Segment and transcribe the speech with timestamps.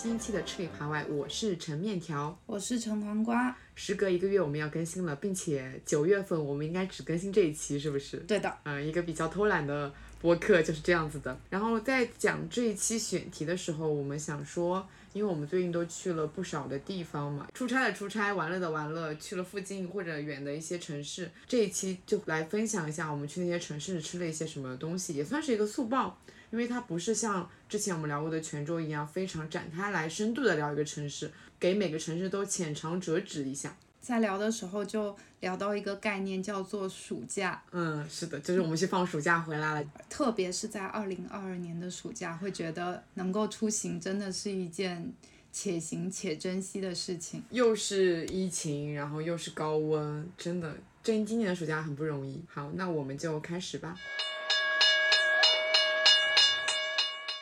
[0.00, 2.38] 新一期的吃里扒外，我是陈面条。
[2.46, 8.18] 我是陈黄瓜，时隔一个月我们要更新了，并且九月份我们应该只更新这一期，是不是？
[8.18, 11.36] 对的，嗯，一个比较偷懒的播客就是这样子的。
[11.50, 21.28] 然后在讲这一期选题的时候，我们想说，因为我们最近都去了不少的地方嘛，出差的出差，玩乐的玩乐，去了附近或者远的一些城市。
[21.48, 26.16] 这一期就来分享一下我们去那些城市吃了一些什么东西，也算是一个速报。
[26.50, 33.76] 因为它不是像之前我们聊过的泉州一样非常展开来深度的聊一个城市，给每个城市都浅尝辄止一下。
[34.00, 45.12] 在聊的时候就聊到一个概念叫做暑假，嗯，是的，就是我们去放暑假回来了，特别是在二零二二年的暑假，会觉得能够出行真的是一件
[45.52, 47.42] 且行且珍惜的事情。
[47.50, 52.42] 又是疫情，然后又是高温，真的，这今年的暑假很不容易。
[52.48, 53.94] 好，那我们就开始吧。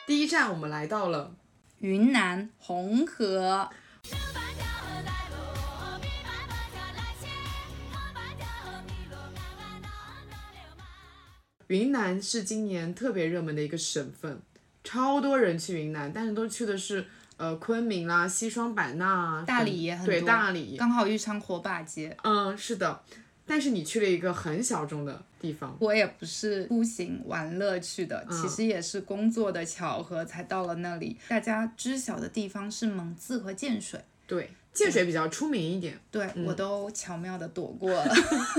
[0.07, 1.35] 第一站，我们来到了
[1.79, 3.69] 云南红河。
[11.67, 14.41] 云南是今年特别热门的一个省份，
[14.81, 22.15] 超多人去云南，但是都去的是呃昆明啦、西双版纳、大理也很多，对大理刚好遇上火把节。
[22.23, 23.03] 嗯，是的。
[23.47, 31.17] 但是你去了一个很小众的地方，我也不是出行玩乐去的，嗯其实也是工作的巧合才到了那里。
[31.29, 35.97] 大家知晓的地方是蒙自和建水，对，建水比较出名一点。
[36.11, 38.13] 对、嗯我都巧妙的躲过了，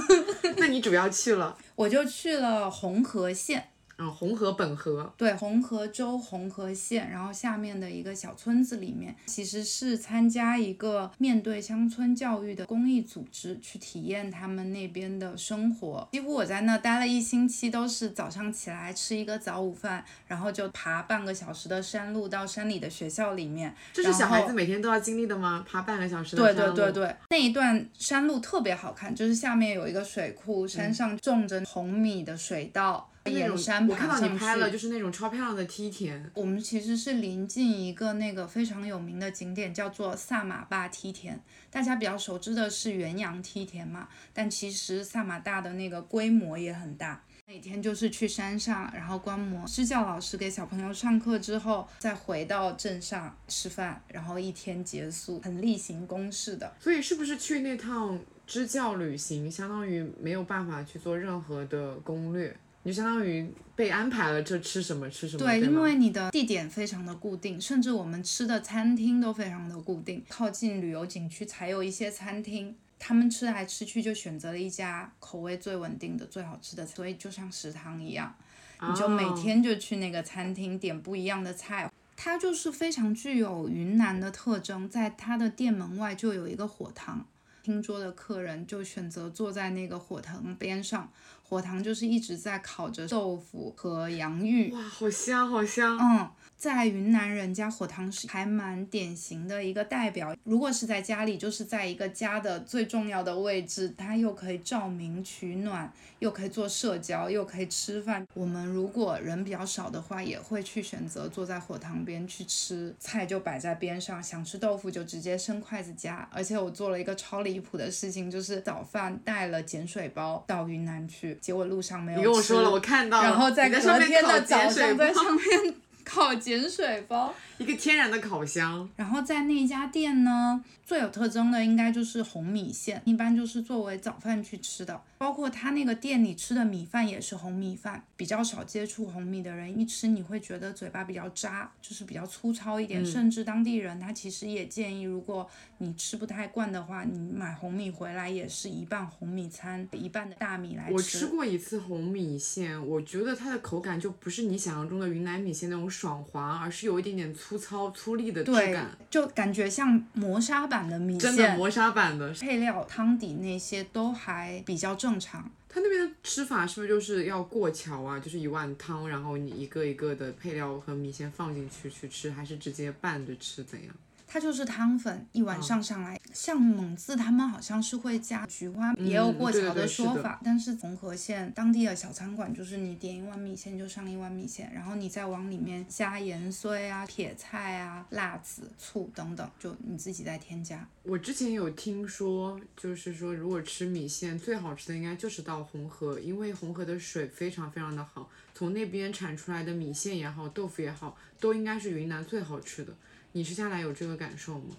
[0.57, 3.69] 那你主要去了，我就去了红河县。
[3.99, 16.09] 嗯，红河本河，对，红河州红河县，然后下面的一个小村子里面，其实是参加一个面对乡村教育的公益组织，去体验他们那边的生活。
[16.13, 23.75] 几乎我在那待了一星期，都是早上起来吃一个早午饭，然后就爬半个小时的山路到山里的学校里面。
[23.93, 25.65] 这是小孩子每天都要经历的吗？
[25.69, 34.19] 爬半个小时的对山路对对对，那一段山路特别好看，就是下面有一个水库，山上种着红米的水稻，那种沿山我看到。
[34.21, 41.41] 你拍了，就是那种超漂亮的梯田，我们其实是临近一个那个非常有名的景点，叫做萨马坝梯田。
[41.71, 47.23] 大家比较熟知的是元阳梯田嘛，但其实萨马大的那个规模也很大。
[47.47, 56.71] 每天就是去山上，然后观摩支教老师给小朋友上课之后，再回到镇上吃饭，然后一天结束，很例行公事的。
[56.79, 62.55] 所以是不是去那趟支教旅行，相当于没有办法去做任何的攻略，
[62.89, 72.75] 你就相当于被安排了这吃什么吃什么，对，对因为你的地点非常的固定，甚至我们吃的餐厅都非常的固定，靠近旅游景区才有一些餐厅。
[72.99, 78.35] 他们吃来吃去就选择了一家口味最稳定的、最好吃的，所以就像食堂一样，
[78.81, 81.93] 你就每哦天就去那个餐厅点不一样的菜。
[82.17, 87.27] 它就是非常具有云南的特征，在它的店门外就有一个火塘，
[87.63, 91.13] 听桌的客人就选择坐在那个火塘边上，
[91.49, 94.71] 火塘就是一直在烤着豆腐和洋芋。
[94.73, 100.35] 哇，好香好香，嗯，在云南人家火塘是还蛮典型的一个代表。
[100.43, 108.27] 如果是在家里，就是在一个家的最重要的位置，它又可以照明取暖，又可以做社交，又可以吃饭。
[108.35, 116.29] 我们如果人比较少的话，也会去选择坐在火塘边去吃，菜就摆在边上，想吃豆腐就直接伸筷子夹。
[116.33, 125.75] 而且我做了一个超离谱的事情，就是早饭带了碱水包到云南去，结果路上没有吃你跟我说了，我看到了，然后在隔天的早上在上面
[126.09, 127.35] 烤碱水包。
[127.59, 135.03] 一个天然的烤箱，然后在那家店呢，最有特征的应该就是红米线，一般就是作为早饭去吃的。
[135.19, 143.03] 包括他那个店里吃的米饭也是红米饭，比较少接触红米的人一吃你会觉得嘴巴比较渣，就是比较粗糙一点。
[143.03, 145.49] 嗯甚至当地人他其实也建议，如果
[145.79, 150.93] 你吃不太惯的话，你买红米回来也是一半红米餐，一半的大米来吃。
[150.93, 162.33] 我吃过一次红米线，我觉得它的口感就不是你想象中的云南米线那种爽滑，而是有一点点粗糙粗粝的质对感，，就感觉像磨砂版的米线，真的磨砂版的。
[162.35, 165.51] 配料、汤底那些都还比较正常。
[165.69, 168.21] 它那边的吃法是不是就是要过桥啊？
[168.21, 173.65] 就是一碗汤，然后你一个一个的配料和米线放进去去吃，还是直接拌着吃？
[173.65, 173.93] 怎样？
[174.31, 176.21] 它就是汤粉，一碗上上来。
[176.35, 180.39] 像蒙自他们好像是会加菊花，嗯也有过桥对对对说法。
[180.45, 190.87] 但是红河县当地的小餐馆，就是你点一碗米线就上一碗米线，然后你再往里面加盐碎啊、撇菜啊、辣子、醋等等，就你自己再添加。
[191.05, 202.93] 我之前有听说，就是说如果吃米线，最好吃的应该就是到红河，因为红河的水非常非常的好，从那边产出来的米线也好，豆腐也好，都应该是云南最好吃的。
[203.33, 204.77] 你是下来有这个感受吗？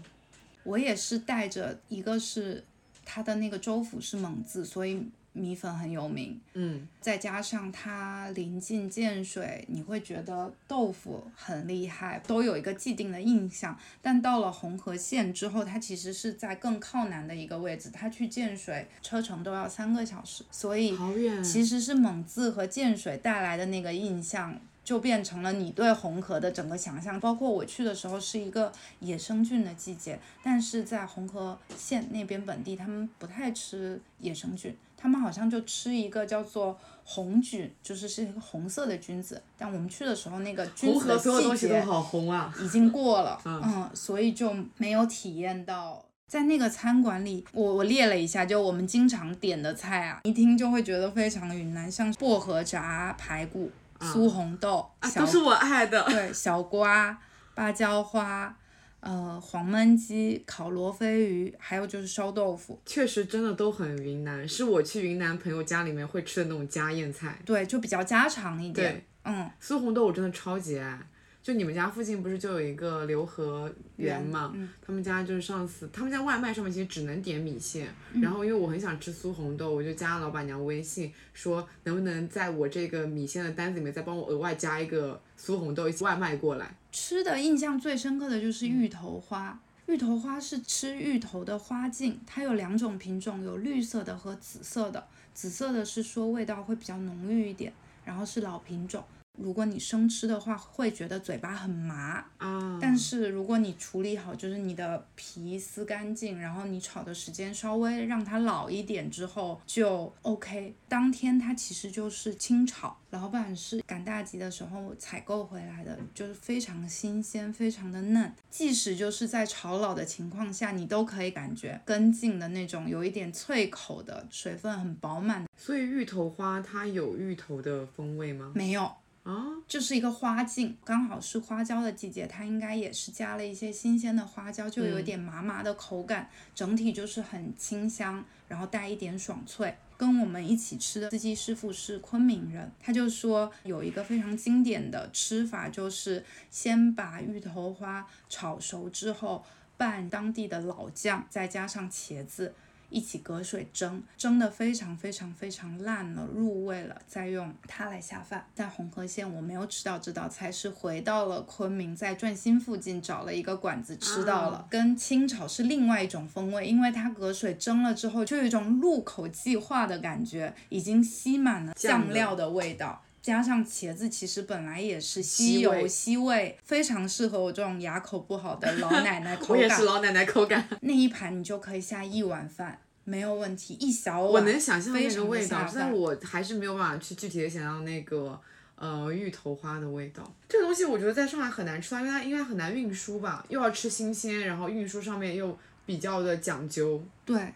[0.63, 2.63] 我也是带着一个是
[3.06, 6.40] 它的那个州府是蒙自，所以米粉很有名。
[6.54, 13.78] 嗯，再加上它临近建水，你会觉得豆腐很厉害，都有一个既定的印象。
[14.01, 20.98] 但到了红河县之后，它其实是在更靠南的一个位置，它去建水车程都要三个小时，所以。
[21.44, 24.60] 其实是蒙自和建水带来的那个印象。
[24.89, 28.71] 就变成了你对红河的整个想象，包括我去的时候是一个
[29.01, 36.75] 野生菌的季节，但是在红河县那边本地他们不太吃野生菌，他们好像就吃一个叫做
[37.06, 39.39] 红菌，就是是一个红色的菌子。
[39.59, 42.51] 但我们去的时候，那个菌红子所有东季节西都好红啊！
[42.59, 46.03] 已经过了， 嗯嗯，所以就没有体验到。
[46.27, 56.04] 在那个餐馆里，我我列了一下，就我们经常点的菜啊，一听就会觉得非常云南，像薄荷炸排骨、酥红豆、啊，都是我爱的。
[56.06, 57.19] 对小瓜、
[57.54, 58.56] 芭蕉花，
[59.01, 67.40] 呃，黄焖鸡、烤罗非鱼，还有就是烧豆腐，确实真的都很云南，是我去云南朋友家里面会吃的那种家宴菜。
[67.46, 69.06] 对，就比较家常一点对。
[69.24, 71.00] 嗯，酥红豆我真的超级爱。
[71.41, 74.51] 就你们家附近不是就有一个刘和园嘛？
[74.53, 86.75] 嗯他们家就是上次他们家外卖上面其实只能点米线，嗯然后因为我很想吃酥红豆，我就加了老板娘微信说能不能在我这个米线的单子里面再帮我额外加一个酥红豆一起外卖过来。
[86.91, 89.59] 吃的印象最深刻的就是芋头花。
[89.88, 95.03] 芋头花是吃芋头的花茎，它有两种品种，有绿色的和紫色的。
[95.33, 97.74] 紫色的是说味道会比较浓郁一点，
[98.06, 99.03] 然后是老品种。
[99.41, 102.25] 如果你生吃的话，会觉得嘴巴很麻。
[102.38, 110.75] 啊，但是如果你处理好，就是你的皮撕干净，然后你炒的时间稍微让它老一点之后就 OK。
[110.88, 118.33] 当天它其实就是清炒，老板是赶大集的时候采购回来的，就是非常新鲜，非常的嫩。
[118.50, 125.45] 即使就是在炒老的情况下，你都可以感觉根茎的那种有一点脆口的，水分很饱满。
[125.56, 128.51] 所以芋头花它有芋头的风味吗？
[128.56, 128.92] 没有，
[129.30, 139.76] 啊，就是一个花茎，刚好是花椒的季节，它应该也是加了一些新鲜的花椒，就有一点麻麻的口感，整体就是很清香，然后带一点爽脆。
[139.96, 149.46] 跟我们一起吃的司机师傅是昆明人，他就说有一个非常经典的吃法，就是先把芋头花炒熟之后
[149.78, 152.56] 拌当地的老酱，再加上茄子。
[152.89, 158.45] 一起隔水蒸，蒸的非常非常非常烂了，入味了，再用它来下饭。
[158.53, 173.03] 在红河县我没有吃到这道菜，是回到了昆明，在转心附近找了一个馆子吃到了，啊跟清炒是另外一种风味，因为它隔水蒸了之后，就有一种入口即化的感觉，已经吸满了酱料的味道。
[173.30, 179.78] 加上茄子，其实本来也是吸油吸味，非常适合我这种牙口不好的老奶奶口 我也感。
[179.78, 184.31] 是老奶奶口感，那一盘你就可以下一碗饭，没有问题，一小碗。
[184.31, 188.42] 我能想象那个味道，但我还是没有办法去具体的想象那个
[188.74, 190.24] 呃芋头花的味道。
[190.48, 195.56] 这个东西我觉得在上海很难吃到，因为它应该很难运输吧，又要吃新鲜，然后运输上面又
[195.86, 197.00] 比较的讲究。
[197.24, 197.54] 对，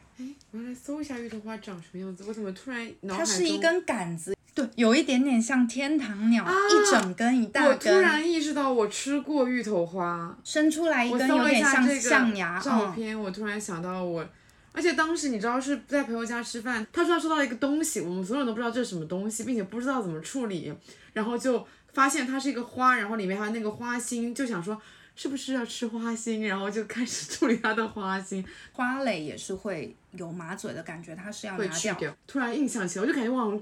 [0.52, 12.60] 我要来搜一下芋头花长什么样子，我怎么突然脑海中它是一根杆子，对，有一点点像天堂鸟，一整根一大根我突，然意识到我吃过芋头花，伸出来一根，有点像象牙。
[12.60, 14.24] 嗯，照片，我突然想到我，
[14.72, 20.72] 而且当时你知道是在朋友家吃饭，他说他收到了一个东西，我们所有人都不知道这是什么东西，并且不知道怎么处理，
[21.14, 24.80] 然后就发现它是一个花，然后里面还有那个花心，就想说
[25.16, 32.16] 是不是要吃花心，然后就开始处理它的花心，花蕾也是会有麻嘴的感觉，它是要拿掉。
[32.28, 33.60] 突然印象起来，我就感觉我好像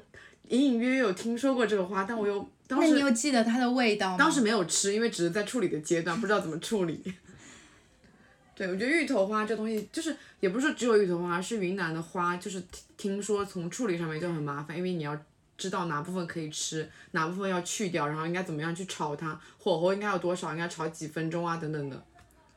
[0.49, 4.17] 隐隐约约有听说过这个花，但我又当时那你有记得它的味道吗？
[4.17, 7.01] 当时没有吃，因为只是在处理的阶段，不知道怎么处理。
[8.53, 15.17] 对，我觉得芋头花这东西，就是也不是说只有芋头花，是云南的花，就是听听说从处理上面就很麻烦，因为你要
[15.57, 22.03] 知道哪部分可以吃，哪部分要去掉，然后应该怎么样去炒它，火候应该有多少，应该炒几分钟啊，等等的，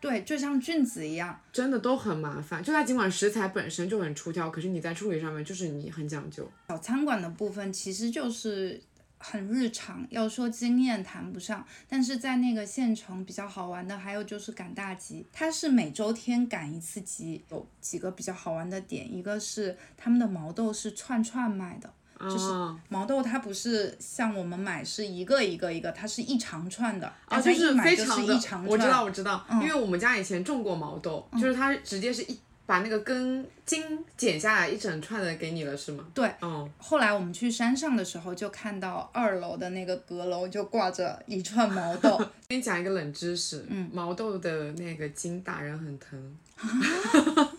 [0.05, 1.41] 对，就像菌子一样。
[1.51, 2.63] 真的都很麻烦。
[2.63, 6.47] 就它尽管食材本身就很出挑，可是你在处理上面就是你很讲究。
[6.69, 8.79] 小餐馆的部分其实就是
[9.17, 21.91] 很日常，要说经验谈不上，但是在那个县城比较好玩的还有就是赶大集，它是每周天赶一次集，有几个比较好玩的点，一个是他们的毛豆是串串卖的，
[22.21, 28.65] 就是啊毛豆它不是像我们买是一个一个一个，它是一长串的，啊，就是非常的一长，串。
[28.65, 33.83] 嗯我知道我知道，因为我们家以前种过毛豆，就是它直接是一把那个根茎
[34.17, 36.03] 剪下来一整串的给你了，是吗？
[36.15, 42.17] 对，嗯，后来我们去山上的时候，就看到二楼的那个阁楼就挂着一串毛豆，
[42.49, 46.37] 给你讲一个冷知识，嗯，毛豆的那个茎打人很疼，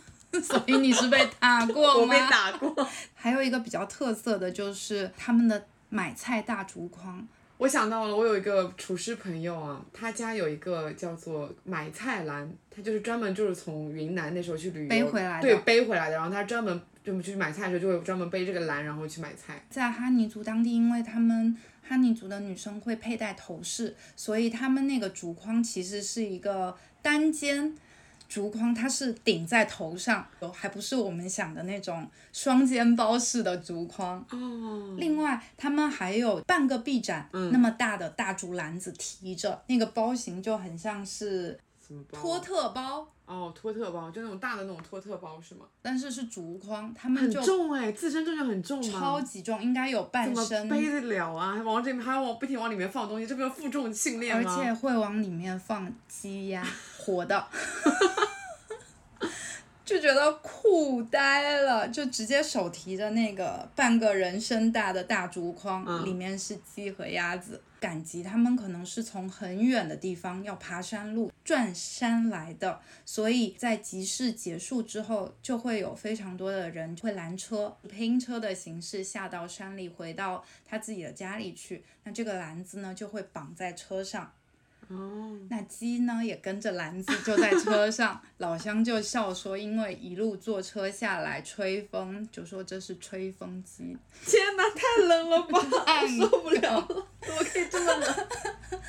[0.45, 2.13] 所以你是被打过 我吗？
[2.13, 2.87] 被打过。
[3.13, 16.15] 还有一个比较特色的就是他们的买菜大竹筐，我想到了，我有一个厨师朋友啊，他家有一个叫做买菜篮，他就是专门就是从云南那时候去旅游背回来的对，背回来的。
[16.15, 19.63] 然后他专门就去买菜的时候就会专门背这个篮，然后去买菜。
[19.69, 21.55] 在哈尼族当地，因为他们
[21.87, 27.73] 哈尼族的女生会佩戴头饰，所以他们那个竹筐其实是一个单肩
[28.27, 34.17] 竹筐，它是顶在头上，还不是我们想的那种双肩包式的竹筐。
[34.31, 42.19] 哦，另外，他们还有半个臂展、那么大的大竹篮子提着，那个包型就很像是什么包？
[42.19, 45.65] 托特包，哦，托特包，就那种大的那种托特包是吗？
[45.81, 48.99] 但是是竹筐，他们很就重哎，自身重量很重吗？
[48.99, 51.53] 超级重，应该有怎么半身，背得了啊？
[51.53, 54.63] 还往这边还要往不停往里面放东西，这不是负重训练而吗？
[54.63, 56.65] 且会往里面放鸡鸭，
[56.97, 57.45] 活的。
[59.85, 67.61] 就觉得酷呆了，就直接手提着那个半个人身大的大竹筐，嗯里面是鸡和鸭子。
[67.85, 81.83] 赶集他们可能是从很远的地方要爬山路转山来的，所以在集市结束之后，就会有非常多的人会拦车，拼车的形式下到山里，回到他自己的家里去。
[82.03, 84.33] 那这个篮子呢，就会绑在车上。
[84.89, 93.97] 哦，那鸡呢也跟着篮子就在车上，老乡就笑说，因为一路坐车下来吹风，就说这是吹风机。
[94.25, 98.27] 天哪，太冷了吧， 太受不了了，怎么可以这么冷？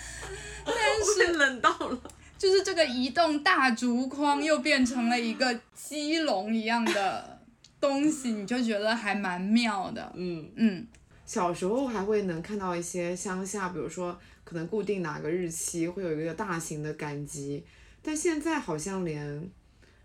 [0.65, 1.99] 但是冷到了。
[2.39, 7.41] 就是这个移动大竹筐又变成了一个鸡笼一样的
[7.81, 10.13] 东西，你就觉得还蛮妙的。
[10.15, 10.87] 嗯，嗯，
[11.25, 17.63] 小时候还会能看到一些乡下，比如说可能固定哪个日期会有一个大型的赶集，
[18.01, 19.51] 但现在好像连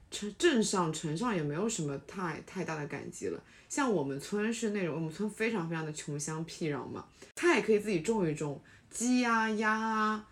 [0.09, 3.41] 城镇上城上也没有什么太太大的赶集了。
[3.69, 7.05] 像我们村是那种我们村非常非常的穷乡僻壤嘛，
[7.35, 10.27] 他也可以自己种一种鸡呀、鸭啊、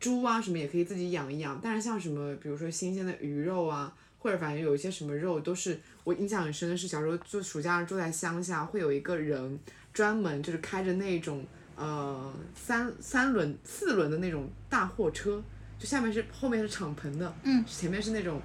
[0.00, 3.94] 猪啊什么也可以自己养一养，但是像什么比如说新鲜的鱼肉啊。
[4.22, 9.58] 或者反正有一些什么肉都是我印象很深的是小时候就暑假住在乡下，会有一个人
[9.94, 11.42] 专门就是开着那种
[11.80, 15.42] 呃三三轮四轮的那种大货车，
[15.78, 18.40] 就下面是后面是敞篷的，嗯，前面是那种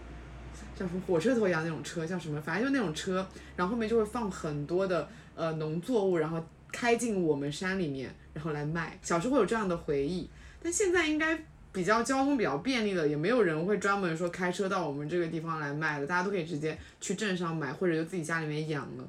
[0.78, 8.98] 像什么火车头一样那种车，叫什么，反正就是那种车，然后后面就会放很多的呃农作物，然后开进我们山里面，然后来卖。
[9.02, 10.30] 小时候会有这样的回忆，
[10.64, 11.38] 但现在应该。
[11.76, 19.04] 比较交通比较便利了，也没有人会专门说开车到我们这个地方来卖的，大家都可以直接去镇上买，或者就自己家里面养了。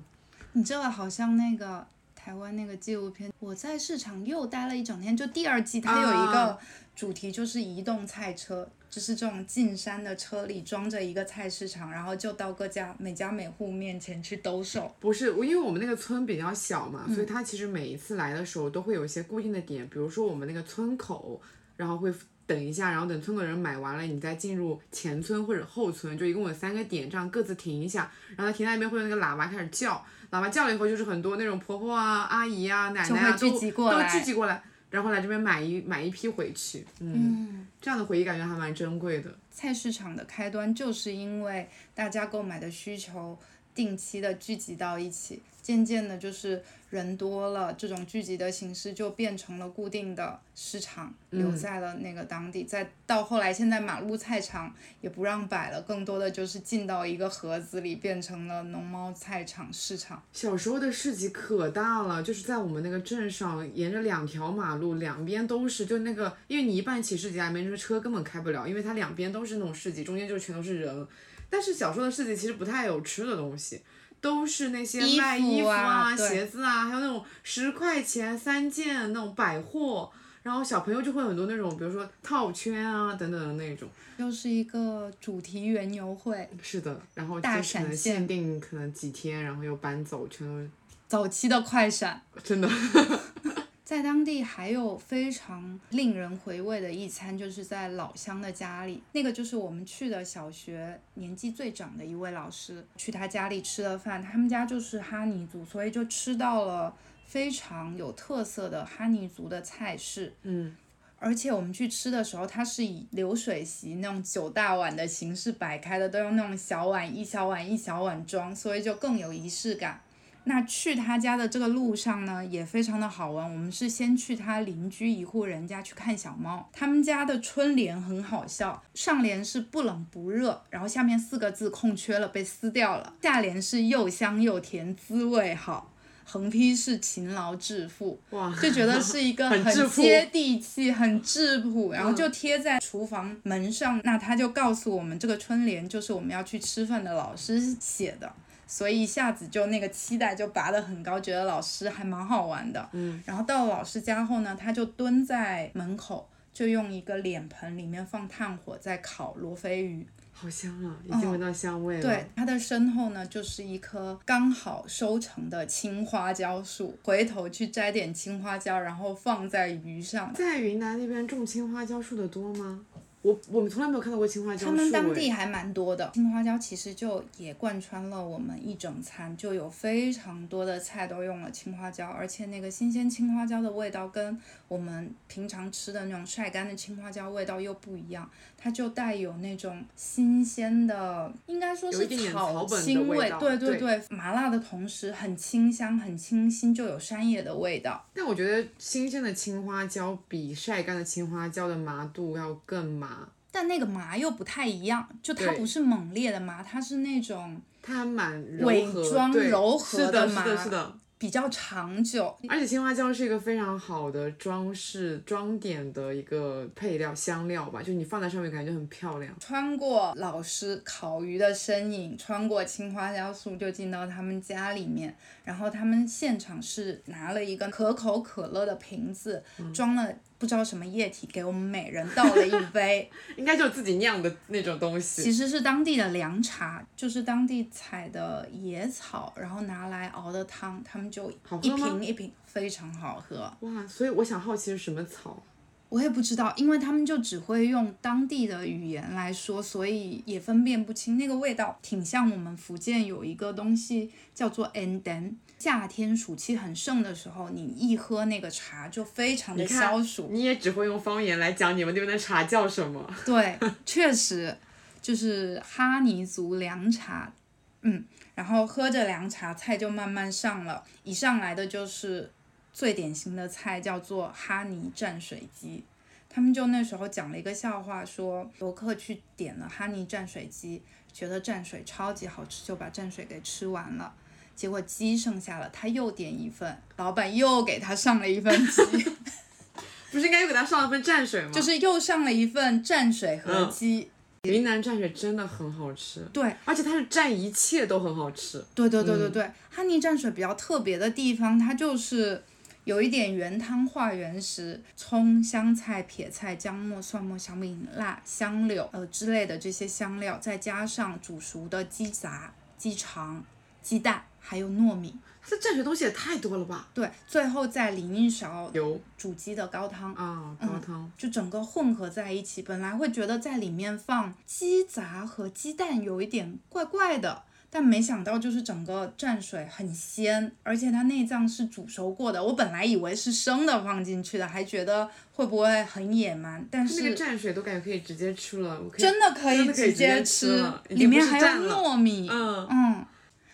[0.54, 1.87] 你这个好像那个
[2.26, 6.59] 台湾那个纪录片，我在市场又待了一整天，就第二季它有一个啊
[6.92, 8.68] 主题就是移动菜车。
[8.88, 14.90] 就是这种进山的车里装着一个菜市场，然后就到各家每家每户面前去兜售。
[14.99, 21.40] 不是，因为我们那个村比较小嘛，所以它其实每一次来的时候都会有一些固定的点，比如说我们那个村口，
[21.76, 22.12] 然后会
[22.46, 29.94] 等一下，然后等村口的人买完了，你再进入前村或者后村，就一共有三个点，这样各自停一下，然后停在那边会有那个喇叭开始叫，
[30.30, 33.58] 喇叭叫了以后就是很多那种婆婆啊、阿姨啊、奶奶啊聚都
[33.90, 39.36] 都聚集过来，然后来这边买一买一批回去，嗯，这样的回忆感觉还蛮珍贵的。
[39.50, 43.36] 菜市场的开端就是因为大家购买的需求
[43.74, 52.62] 定期的聚集到一起，渐渐的就是人多了，这种聚集的形式就变成了固定的市场，留在了那个当地。
[52.62, 60.23] 再到后来，现在马路菜场也不让摆了，更多的就是进到一个盒子里，变成了农贸菜场市场。
[60.32, 71.08] 小时候的市集可大了，就是在我们那个镇上，沿着两条马路，两边都是，就那个，因为你一半骑市集还，没什么车根本开不了，因为它两边都是那种市集，中间就全都是人。
[71.50, 73.82] 但是小时候的市集其实不太有吃的东西，
[74.26, 80.11] 都是那些衣服卖衣服啊鞋子啊，还有那种十块钱三件那种百货，
[80.42, 83.88] 然后小朋友就会很多那种，比如说套圈啊等等的那种。
[84.16, 90.68] 又是一个主题园游会，是的，然后就大可能闪现限定可能几天，然后又搬走，全都
[91.06, 92.21] 早期的快闪。
[92.42, 92.68] 真的。
[93.86, 104.20] 在当地还有非常令人回味的一餐，就是在老乡的家里，那个就是我们去的小学年纪最长的一位老师，去他家里吃的饭。
[104.20, 106.92] 他们家就是哈尼族，所以就吃到了
[107.26, 110.34] 非常有特色的哈尼族的菜式。
[110.42, 110.74] 嗯，
[111.20, 120.00] 而且我们去吃的时候，它是以流水席那种九大碗的形式摆开的，都用那种小碗一小碗一小碗装，所以就更有仪式感。
[120.48, 123.52] 那去他家的这个路上呢，也非常的好玩。
[123.52, 135.92] 我们是先去他邻居一户人家去看小猫，他们家的春联很好笑，上联是不冷不热，然后下面四个字空缺了，被撕掉了，下联是又香又甜，滋味好，
[136.24, 138.20] 横批是勤劳致富。
[138.30, 144.00] 哇，就觉得是一个 很接地气、很质朴，然后就贴在厨房门上。
[144.04, 148.32] 那他就告诉我们，这个春联就是我们要去吃饭的老师写的，
[148.66, 152.88] 所以一下子就那个期待就拔得很高，觉得老师还蛮好玩的。
[152.92, 160.06] 嗯，然后到了老师家后呢，他就蹲在门口，就用一个脸盆里面放炭火在烤罗非鱼。
[160.38, 162.02] 好香啊，已经闻到香味了。
[162.02, 166.94] 对，他的身后呢，就是一棵刚好收成的青花椒树。
[167.02, 170.30] 回头去摘点青花椒，然后放在鱼上。
[170.35, 172.85] 在云南那边种青花椒树的多吗？
[173.26, 174.66] 我我们从来没有看到过青花椒。
[174.66, 188.30] 他们当哎地还蛮多的，青花椒其实就也贯穿了我们一整餐，就有非常多的菜都用了青花椒，而且那个新鲜青花椒的味道跟我们平常吃的那种晒干的青花椒味道又不一样，
[188.66, 198.04] 它就带有那种新鲜的，应该说是草草本的青味道对对对，麻辣的同时很清香、很清新，就有山野的味道。
[198.12, 210.99] 但我觉得新鲜的青花椒比晒干的青花椒的麻度要更麻，但那个麻又不太一样，就它不是猛烈的麻，它是那种它还蛮柔伪和，装柔和是的，麻是的，是的。
[211.18, 212.37] 比较长久。
[212.49, 219.35] 而且青花椒是一个非常好的装饰装点的一个配料香料吧，就你放在上面感觉很漂亮。
[219.40, 225.16] 穿过老师烤鱼的身影，穿过青花椒树，就进到他们家里面。
[225.44, 233.10] 然后他们现场是拿了一个可口可乐的瓶子，嗯装了不知道什么液体，给我们每人倒了一杯。
[233.36, 235.22] 应该就是自己酿的那种东西。
[235.22, 241.30] 其实是当地的凉茶，就是当地采的野草，然后拿来熬的汤，他们就
[241.62, 243.52] 一瓶一瓶，非常好喝。
[243.60, 245.42] 哇，所以我想好奇是什么草？
[245.88, 260.28] 我也不知道，因为他们就只会用当地的语言来说，所以也分辨不清那个味道，挺像我们福建有一个东西叫做 n d e n 夏天暑气很盛的时候，你一喝那个茶就非常的消暑。
[260.30, 263.04] 你也只会用方言来讲你们那边的茶叫什么？
[263.24, 264.56] 对，确实
[265.02, 267.32] 就是哈尼族凉茶，
[267.80, 268.04] 嗯，
[268.36, 272.30] 然后喝着凉茶，菜就慢慢上了，一上来的就是
[272.72, 275.82] 最典型的菜，叫做哈尼蘸水鸡。
[276.28, 280.80] 他们就那时候讲了一个笑话，说游客去点了哈尼蘸水鸡，
[281.12, 284.14] 觉得蘸水超级好吃，就把蘸水给吃完了。
[284.56, 288.82] 结果鸡剩下了，他又点一份，老板又给他上了一份鸡。
[290.10, 291.50] 不是应该又给他上了份蘸水吗？
[291.52, 294.10] 就是又上了一份蘸水和嗯鸡。
[294.45, 298.64] 云南蘸水真的很好吃，对，而且它是蘸一切都很好吃。
[298.76, 302.40] 对对对对嗯对，哈尼蘸水比较特别的地方，它就是
[302.84, 313.45] 有一点原汤化原食，葱、香菜、撇菜、姜末、蒜末、小米辣、香柳呃之类的这些香料，再加上煮熟的鸡杂、鸡肠、
[313.82, 315.13] 鸡蛋，还有糯米，
[315.45, 316.89] 这蘸水东西也太多了吧？
[316.95, 320.15] 对，最后再淋一勺油煮鸡的高汤。
[320.15, 321.11] 啊，高汤。
[321.19, 332.43] 就整个混合在一起，本来会觉得在里面放鸡杂和鸡蛋有一点怪怪的，但没想到就是整个蘸水很鲜，而且它内脏是煮熟过的。
[332.43, 343.06] 我本来以为是生的放进去的，还觉得会不会很野蛮，但是那个蘸水都感觉可以直接吃了，我可以真的可以直接吃里面还有糯米，嗯，嗯，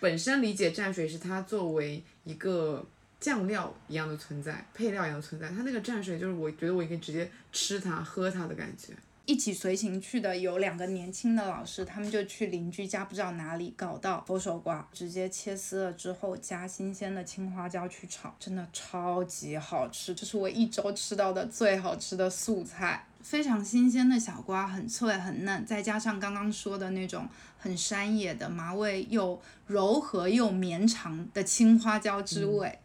[0.03, 2.85] 本身理解蘸水是它作为一个
[3.21, 5.49] 酱料一样的存在，配料一样的存在。
[5.51, 8.93] 它那个蘸水就是我觉得我可以直接吃它、喝它的感觉。
[9.27, 23.07] 一起随行去的有两个年轻的老师，他们就去邻居家，不知道哪里搞到佛手瓜，直接切丝了之后加新鲜的青花椒去炒，真的超级好吃，这是我一周吃到的最好吃的素菜。
[23.23, 27.29] 非常新鲜的小瓜，很脆很嫩，再加上刚刚说的那种
[27.63, 32.79] 很山野的麻味又柔和又绵长的青花椒之味。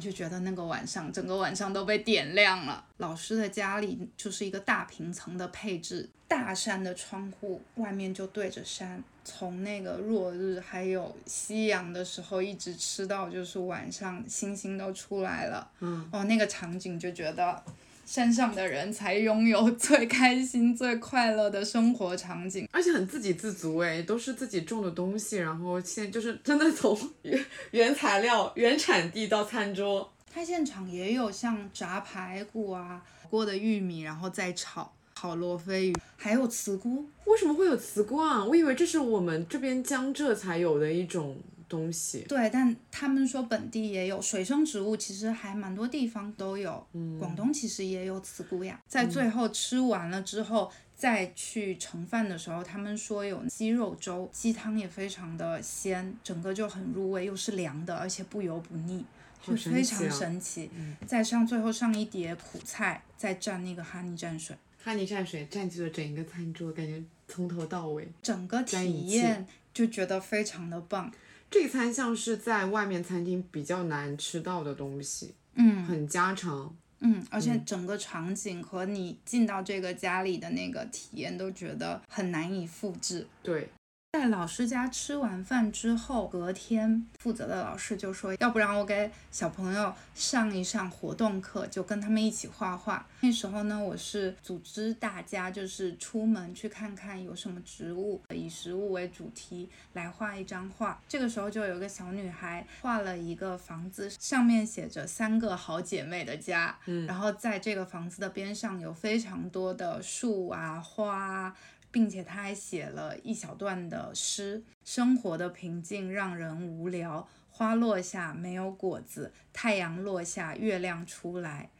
[0.00, 2.84] 就觉得那个晚上整个晚上都被点亮了。
[2.96, 15.70] 老师的家里就是一个大平层的配置，大山的窗户外面就对着山，从那个落日还有夕阳的时候一直吃到就是晚上星星都出来了。
[15.78, 17.62] 嗯，哦，那个场景就觉得。
[18.06, 30.12] 山上的人才拥有最开心、最快乐的生活场景，而且很自给自足哎，都是自己种的东西，然后现就是真的从原原材料、原产地到餐桌。
[30.32, 37.08] 它现场也有像炸排骨啊、过的玉米，然后再炒炒罗非鱼，还有茨菇。
[37.24, 38.44] 为什么会有茨菇啊？
[38.44, 41.36] 我以为这是我们这边江浙才有的一种。
[41.68, 46.86] 东西对，但他们说本地也有水生植物，其实还蛮多地方都有。
[46.92, 48.80] 嗯，广东其实也有茨菇呀。
[48.86, 59.04] 在最后吃完了之后，再去盛饭的时候，他们说有鸡肉粥，鸡汤也非常的鲜，整个就很入味，又是凉的，而且不油不腻，
[59.42, 60.70] 就非常神奇。
[60.74, 71.12] 嗯再上最后上一碟苦菜，再蘸那个哈尼蘸水，哈尼蘸水占据了整一个餐桌，感觉从头到尾整个体验就觉得非常的棒。
[71.54, 83.68] 这餐像是在外面餐厅比较难吃到的东西，嗯，很家常，嗯，而且整个场景和你进到这个家里的那个体验都觉得很难以复制，对。
[84.14, 93.04] 在老师家吃完饭之后，隔天负责的老师就说，要不然我给小朋友上一上活动课，就跟他们一起画画。
[93.22, 101.02] 那时候呢，我是组织大家就是出门去看看有什么植物，以食物为主题来画一张画。
[101.08, 111.52] 这个时候就有个小女孩画了一个房子，上面写着三个好姐妹的家，嗯，然后在这个房子的边上有非常多的树啊花。
[111.94, 121.70] 并且他还写了一小段的诗：生活的平静让人无聊，花落下没有果子，太阳落下月亮出来。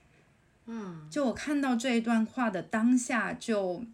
[0.66, 3.84] 嗯，就我看到这一段话的当下，就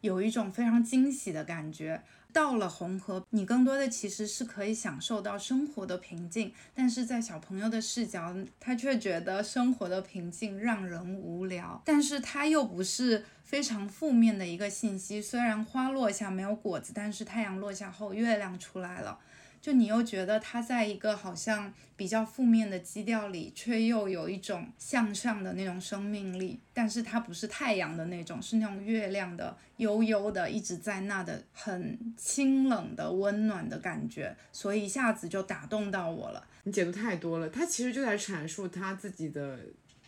[0.00, 2.02] 有一种非常惊喜的感觉。
[2.38, 15.20] 到了红河，你更多的其实是可以享受到生活的平静，但是在小朋友的视角，他却觉得生活的平静让人无聊，但是他又不是非常负面的一个信息。
[15.20, 19.18] 虽然花落下没有果子，但是太阳落下后月亮出来了。
[19.60, 36.46] 就你又觉得他在一个好像比较负面的基调里，却又有一种向上的那种生命力，但是它不是太阳的那种，是那种月亮的悠悠的一直在那的很清冷的温暖的感觉，所以一下子就打动到我了。
[36.62, 39.58] 你解读太多了，他其实就在阐述他自己的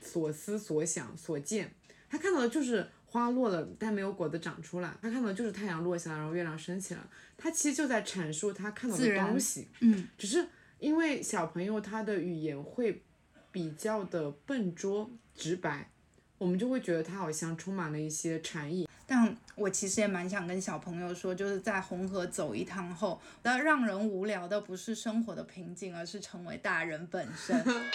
[0.00, 1.72] 所思所想所见，
[2.08, 2.88] 他看到的就是。
[3.10, 4.94] 花落了，但没有果子长出来。
[5.02, 7.00] 他看到就是太阳落下来，然后月亮升起来。
[7.36, 9.66] 他其实就在阐述他看到的东西。
[9.80, 10.46] 嗯，只是
[10.78, 13.02] 因为小朋友他的语言会
[13.50, 15.90] 比较的笨拙直白，
[16.38, 18.88] 我们就会觉得他好像充满了一些禅意。
[19.06, 27.60] 但我其实也蛮想跟小朋友说，就是在红河走一趟后，那让人无聊的不是生活的平静，而是成为大人本身。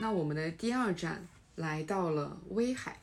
[0.00, 1.28] 那我们的第二站。
[1.56, 2.96] 来到了威海。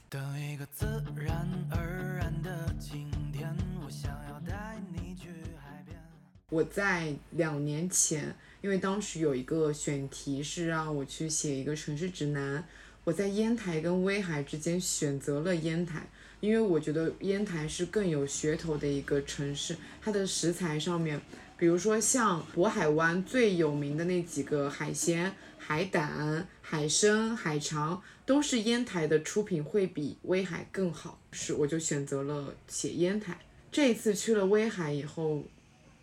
[6.49, 12.67] 我在两年前，因为当时有一个选题是让我去写一个城市指南，
[13.03, 16.07] 我在烟台跟威海之间选择了烟台，
[16.39, 21.21] 因为我觉得烟台是更有噱头的一个城市，它的食材上面，
[21.55, 25.31] 比如说像渤海湾最有名的那几个海鲜。
[25.62, 31.19] 海胆、海参、海肠都是烟台的出品，会比威海更好。
[31.31, 33.35] 是，我就选择了写烟台。
[33.71, 35.43] 这一次去了威海以后，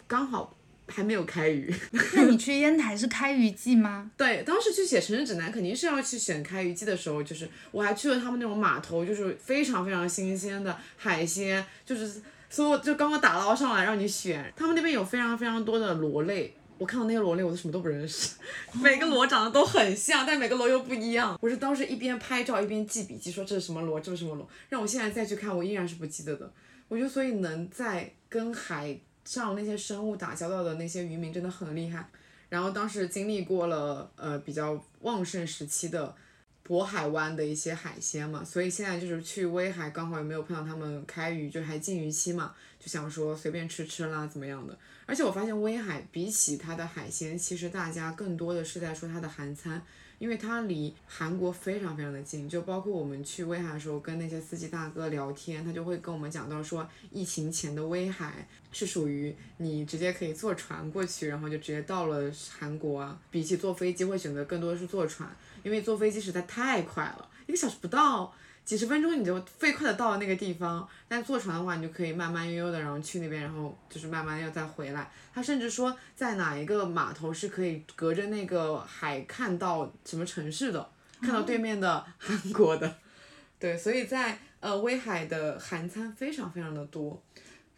[0.09, 0.53] 刚好
[0.89, 1.73] 还没有开渔。
[2.15, 4.11] 那你去烟台是开渔季吗？
[4.17, 7.23] 对，当时去写城市指南，肯定是要去选开渔季的时候。
[7.23, 14.53] 就是我还去了他们那种码头，就是非常非常新鲜的海鲜，就是所有就刚刚打捞上来让你选。
[14.57, 16.53] 他们那边有非常非常多的螺类。
[16.79, 18.35] 我看到那个螺类，我都什么都不认识，
[18.83, 21.39] 每个螺长得都很像，但每个螺又不一样。
[21.41, 26.53] 我是当时一边拍照一边记笔记，说这是什么螺，这是什么螺，让我现在再去看，我依然是不记得的。
[26.89, 32.09] 我觉得，所以能在跟海上那些生物打交道的那些渔民真的很厉害。
[32.49, 36.15] 然后当时经历过了呃比较旺盛时期的。
[36.69, 44.77] 渤海湾的一些海鲜嘛，所以现在就是去威海，刚好也没有碰到他们开渔，就还禁渔期嘛，就想说随便吃吃啦，怎么样的？
[45.07, 49.81] 而且我发现威海比起它的海鲜，其实大家更多的是在说它的韩餐，
[50.19, 63.17] 因为它离韩国非常非常的近，就包括我们去威海的时候，跟那些司机大哥聊天，他就会跟我们讲到说，疫情前的威海是属于你直接可以坐船过去，然后就直接到了韩国啊。
[63.31, 65.31] 比起坐飞机，会选择更多的是坐船，
[65.63, 68.35] 因为坐飞机实在太快了，一个小时不到。
[68.67, 75.09] 几十分钟你就飞快的到了那个地方，但坐船的话，你就可以慢慢悠悠的，然后去那边，然后就是慢慢要再回来。
[75.33, 82.93] 他甚至说，在哪一个码头是可以隔着那个海看到什么城市的，看到对面的韩国的。
[83.61, 87.23] 对，所以在呃威海的韩餐非常非常的多。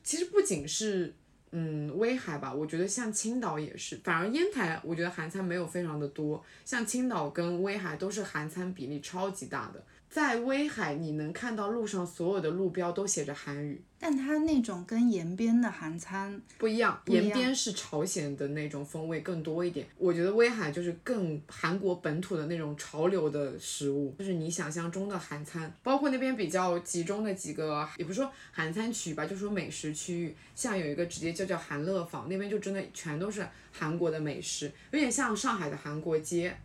[0.03, 1.15] 其实不仅是
[1.51, 9.85] 嗯威海吧，我觉得像青岛也是，反而烟台我觉得韩餐没有非常的多，像青岛跟威海都是韩餐比例超级大的。
[10.11, 16.99] 在威海，你能看到路上所有的路标都写着韩语，但它那种跟延边的韩餐不一样。
[17.07, 25.71] 延边是朝鲜的那种风味更多一点，我觉得威海就是更韩国本土的那种潮流的食物，就是你想象中的韩餐。
[25.83, 36.57] 包括那边比较集中的几个，也不是说韩餐区吧，就说美食区域，像有一个直接就叫韩乐坊，那边就真的全都是韩国的美食，有点像上海的韩国街。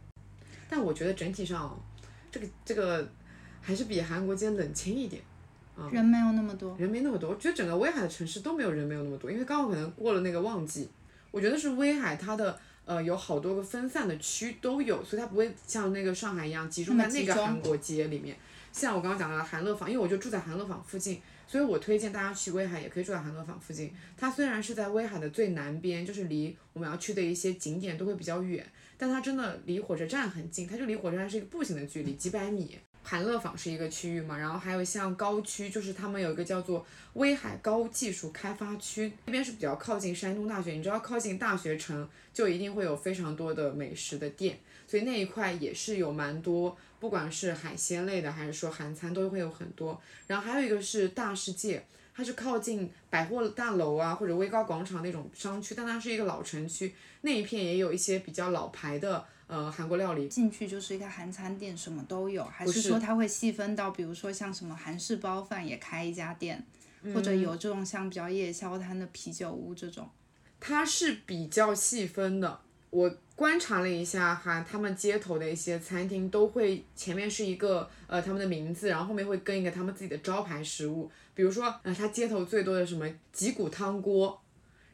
[0.69, 1.77] 但我觉得整体上，
[2.32, 3.06] 这个这个。
[3.63, 5.23] 还是比韩国街冷清一点，
[5.76, 7.30] 啊，人没有那么多，人没那么多。
[7.30, 10.89] 我觉得整个威海的城市都没有人没有那么多，因为刚好可能过了那个旺季。
[11.32, 18.38] 我觉得是威海它的呃有好多个分散的区都有，所以它不会像那个上海一样集中在那个韩国街里面。
[18.71, 23.93] 像我刚刚讲到的韩乐坊，因为我就住在韩乐坊附近，所以我推荐大家去威海也可以住在韩乐坊附近。
[24.17, 28.65] 它虽然是在威海的最南边，就是离我们要去的一些景点都会比较远，
[28.97, 32.78] 但它真的离火车站很近，它就离火车站是一个步行的距离，几百米。
[33.05, 50.01] 韩乐坊是一个区域嘛，然后还有像高区，就是他们有一个叫做威海高技术开发区，那边是比较靠近山东大学，你知道靠近大学城就一定会有非常多的美食的店，所以那一块也是有蛮多，不管是海鲜类的还是说韩餐都会有很多。
[50.25, 51.85] 然后还有一个是大世界，
[52.15, 59.25] 它是靠近百货大楼啊或者威高广场那种商区，但它是一个老城区，那一片也有一些比较老牌的。
[59.53, 66.65] 呃，韩国料理进去就是一个韩餐店，什么都有，还是说它会细分到，比如说像什么韩式包饭也开一家店，
[67.13, 70.09] 或者有这种像比较夜宵摊的啤酒屋这种？
[70.59, 72.61] 它是比较细分的。
[72.89, 84.41] 我观察了一下哈，他们街头的一些餐厅都会前面是一个呃他们的名字，然后后面会跟一个他们自己的招牌食物，比如说啊，它街头最多的什么脊骨汤锅。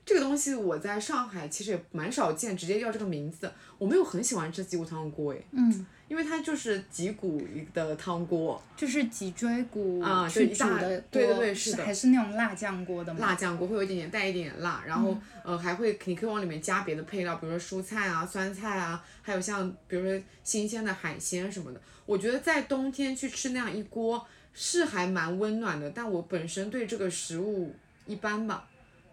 [0.09, 3.51] 这个东西我在上海其实也蛮少见，直接叫这个名字。
[3.77, 7.39] 我没有很喜欢吃脊骨汤锅诶，嗯，因为它就是脊骨
[7.75, 13.19] 的汤锅，就是脊椎骨啊去煮的，对对对，是的，还是那种辣酱锅的吗？
[13.19, 21.79] 辣酱锅会有一点点带一点点辣，然后呃还会你可以往里面加别的配料，比如说蔬菜啊、酸菜啊，还有像比如说新鲜的海鲜什么的。
[22.07, 27.75] 我觉得在冬天去吃那样一锅是还蛮温暖的，但我本身对这个食物
[28.07, 28.67] 一般吧。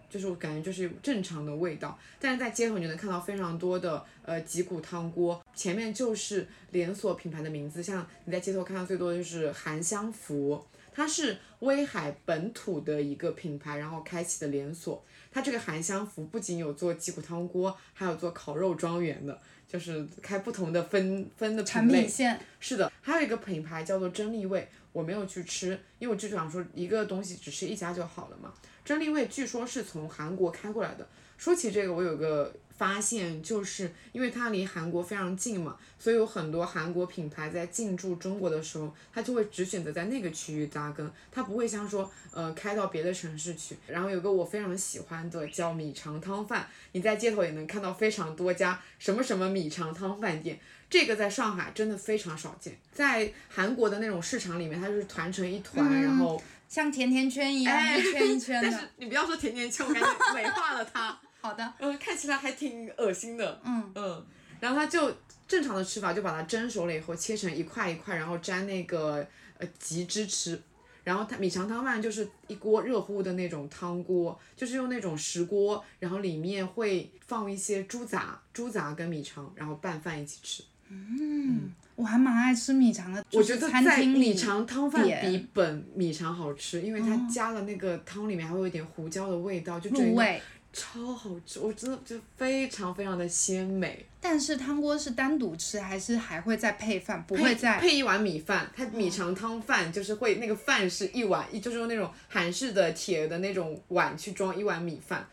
[0.09, 15.05] 就是我感觉就是正常的味道，但是在街头你能看到非常多的呃脊骨汤锅，前面就是连锁品牌的名字，像你在街头看到最多的就是韩香福，它是威海本土的一个品牌，然后开启的连锁。
[15.31, 19.39] 它这个韩香福不仅有做脊骨汤锅，还有做烤肉庄园的，
[19.69, 22.41] 就是开不同的分分的产品线。
[22.59, 28.55] 是的，还有一个品牌叫做真力味，我没有去吃，因为我就想说一个东西只吃一家就好了嘛。
[28.87, 31.05] 真丽味据说是从韩国开过来的。
[31.37, 43.77] 说起这个，我有个发现，就是因为它离韩国非常近嘛，所以有很多韩国品牌在进驻中国的时候，它就会只选择在那个区域扎根，它不会像说呃开到别的城市去。
[43.89, 52.79] 然后有个我非常喜欢的叫米肠汤饭，你在街头也能看到非常多家什么什么米肠汤饭店，这个在上海真的非常少见。
[52.93, 56.41] 在韩国的那种市场里面，它就是团成一团，然后。
[56.69, 61.19] 像甜甜圈一样一圈一圈的，但是你不要说甜甜圈，我感觉美化了它。
[61.41, 61.75] 好的。
[61.79, 63.61] 嗯，看起来还挺恶心的。
[63.65, 64.27] 嗯嗯。
[64.59, 65.15] 然后它就
[65.47, 69.27] 正常的吃法，就把它蒸熟了以后切成一块一块，然后沾那个
[69.59, 70.61] 呃吉汁吃。
[71.05, 80.65] 然后它米肠汤饭就是一锅热乎乎的那种汤锅，就是用那种石锅，然后里面会放一些猪杂，猪杂跟米肠，然后拌饭一起吃。
[80.89, 81.73] 嗯。
[81.97, 90.41] 我还蛮爱吃米肠的，我觉得在米肠汤饭比本米肠好吃，因为它加了那个汤里面还会有一点胡椒的味道，就入味，
[90.73, 94.05] 超好吃，我真的就非常非常的鲜美。
[94.21, 97.25] 但是汤锅是单独吃，还是还会再配饭？
[97.27, 105.27] 不会再配一碗米饭，它米肠汤饭就是会那个饭是一碗，就是用那种韩式的铁的那种碗去装一碗米饭。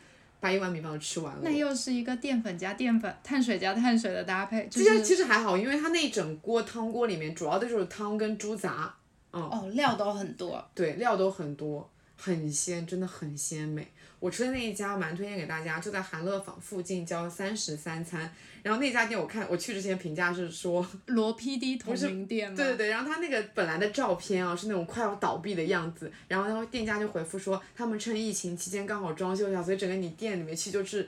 [0.44, 1.40] 把一碗米饭都吃完了。
[1.42, 8.94] 那又是一个淀粉加淀粉、碳水加碳水的搭配，就其实是其实还好，因为它那一整锅汤锅里面主要的就是汤跟猪杂，
[9.30, 10.62] 哦料都很多。
[10.74, 13.88] 对，料都很多，很鲜，真的很鲜美。
[14.24, 18.32] 我吃的那一家蛮推荐给大家，就在韩乐坊附近，叫三十三餐。
[18.62, 22.56] 然后那家店我看我去之前评价是说， 罗 PD 同名店吗？
[22.56, 31.06] 对对对，然后他那个本来的照片啊是那种快要倒闭的样子，然后然后店家就回复说他们趁疫情期间刚好装修一下，所以整个你店里面去就是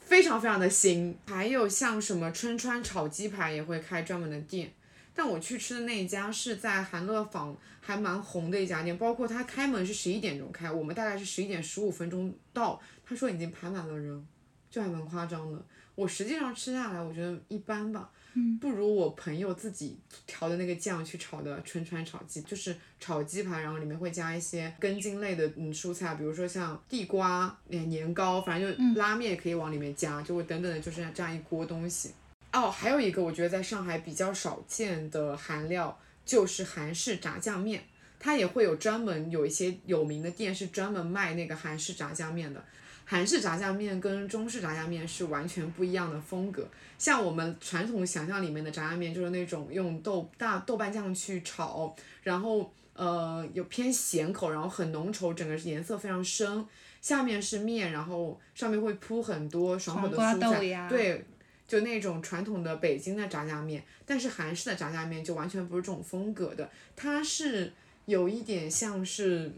[0.00, 1.14] 非常非常的新。
[1.26, 4.72] 还有像什么春川炒鸡排也会开专门的店，
[5.16, 14.26] 但我去吃的那一家是在韩乐坊还蛮红的一家店，包括它开门是十一点钟开，我们大概是十一点十五分钟到，他说已经排满了人，
[14.70, 15.60] 就还蛮夸张的。
[15.94, 32.10] 我实际上吃下来，我觉得一般吧，嗯，不如我朋友自己调的那个酱去炒的春川炒鸡，就是炒鸡排，然后里面会加一些根茎类的嗯蔬菜，比如说像地瓜、年年糕，反正就拉面也可以往里面加，就会等等的，就是这样一锅东西。
[32.56, 37.84] 哦，还有一个我觉得在上海比较少见的韩料就是韩式炸酱面，
[38.18, 42.64] 它也会有专门有一些有名的店是专门卖那个韩式炸酱面的。
[43.04, 46.66] 韩式炸酱面跟中式炸酱面是完全不一样的风格。
[46.98, 56.66] 像我们传统想象里面的炸酱面，就是那种用豆大豆瓣酱去炒，然后呃有偏咸口，然后很浓稠，整个颜色非常深。
[57.00, 61.24] 下面是面，然后上面会铺很多爽口的蔬菜，对，
[61.66, 63.84] 就那种传统的北京的炸酱面。
[64.04, 67.72] 但是韩式的炸酱面就完全不是这种风格的，它是
[68.06, 69.52] 有一点像是。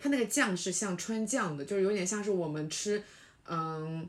[0.00, 3.02] 它那个酱是像川酱的，就是有点像是我们吃，
[3.48, 4.08] 嗯，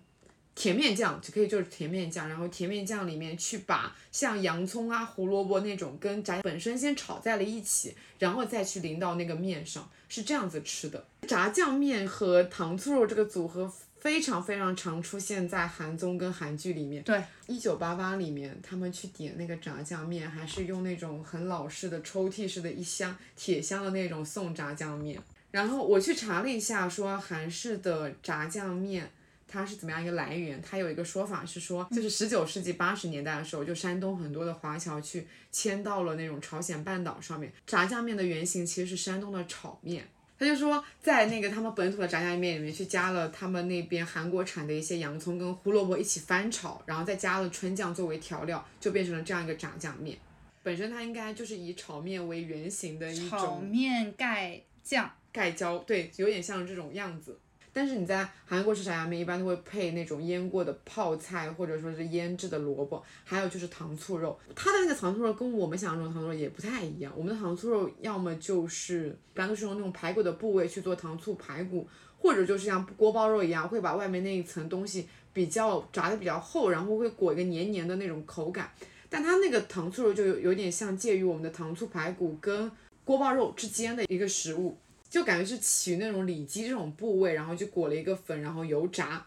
[0.54, 11.04] 甜面酱就可以就是甜面酱，然后甜面酱里面去把像洋葱啊、胡萝卜那种跟炸本身先炒在了一起，然后再去淋到那个面上，是这样子吃的。
[11.28, 17.04] 炸酱面和糖醋肉这个组合非常非常常出现在韩综跟韩剧里面。
[17.04, 25.22] 对，一九八八里面他们去点那个炸酱面，还是用那种很老式的抽屉式的一箱铁箱的那种送炸酱面。
[25.52, 29.12] 然后我去查了一下，说韩式的炸酱面
[29.48, 30.62] 它是怎么样一个来源？
[30.62, 40.08] 它有一个说法是说，就是十九世纪八十年代的时候，就山东很多的华侨去迁到了那种朝鲜半岛上面，炸酱面的原型其实是山东的炒面。
[40.40, 50.18] 他就说，在那个他们本土的炸酱面里面去加了他们那边韩国产的一些洋葱跟胡萝卜一起翻炒，然后再加了春酱作为调料，就变成了这样一个炸酱面。
[50.64, 57.38] 本身它应该就是以炒面为原型的一种炒种面盖酱，盖浇，对，有点像这种样子。
[57.72, 64.38] 但是你在韩国吃炸酱面，一般都会配那种腌过的泡菜，或者说是腌制的萝卜，还有就是糖醋肉。
[64.56, 67.14] 它的那个糖醋肉跟我们想象中的糖醋肉也不太一样。
[67.16, 78.72] 我们的糖醋肉要么就是一般都是用那种排骨的部位去做糖醋排骨，或者就是像锅包肉一样，会把外面那一层东西比较炸的比较厚，然后会裹一个黏黏的那种口感。
[79.10, 82.72] 但它那个糖醋肉就有有点像介于我们的糖醋排骨跟
[83.04, 84.78] 锅包肉之间的一个食物。
[85.10, 89.26] 就感觉是起于那种里脊这种部位，然后就裹了一个粉，然后油炸。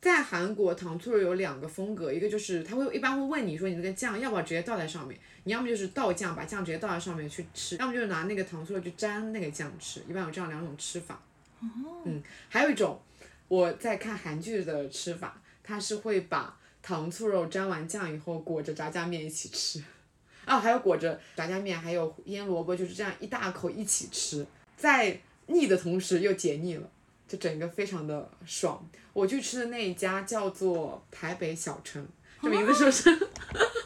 [0.00, 11.22] 在韩国糖醋肉有两个风格，一个就是他会一般会问你说你那个酱要不要直接倒在上面，你要么就是倒酱把酱直接倒在上面去吃，要么就是拿那个糖醋肉去沾那个酱吃，一般有这样两种吃法。
[11.60, 13.00] 哦，嗯，还有一种
[13.48, 19.82] 我在看韩剧的吃法，他是会把糖醋肉沾完酱以后裹着炸酱面一起吃，
[20.44, 24.46] 啊，还有裹着炸酱面，还有腌萝卜，就是这样一大口一起吃。
[24.84, 26.86] 在腻的同时又解腻了，
[27.26, 28.86] 就整个非常的爽。
[29.14, 32.06] 我去吃的那一家叫做台北小城，
[32.42, 33.28] 这名字是不是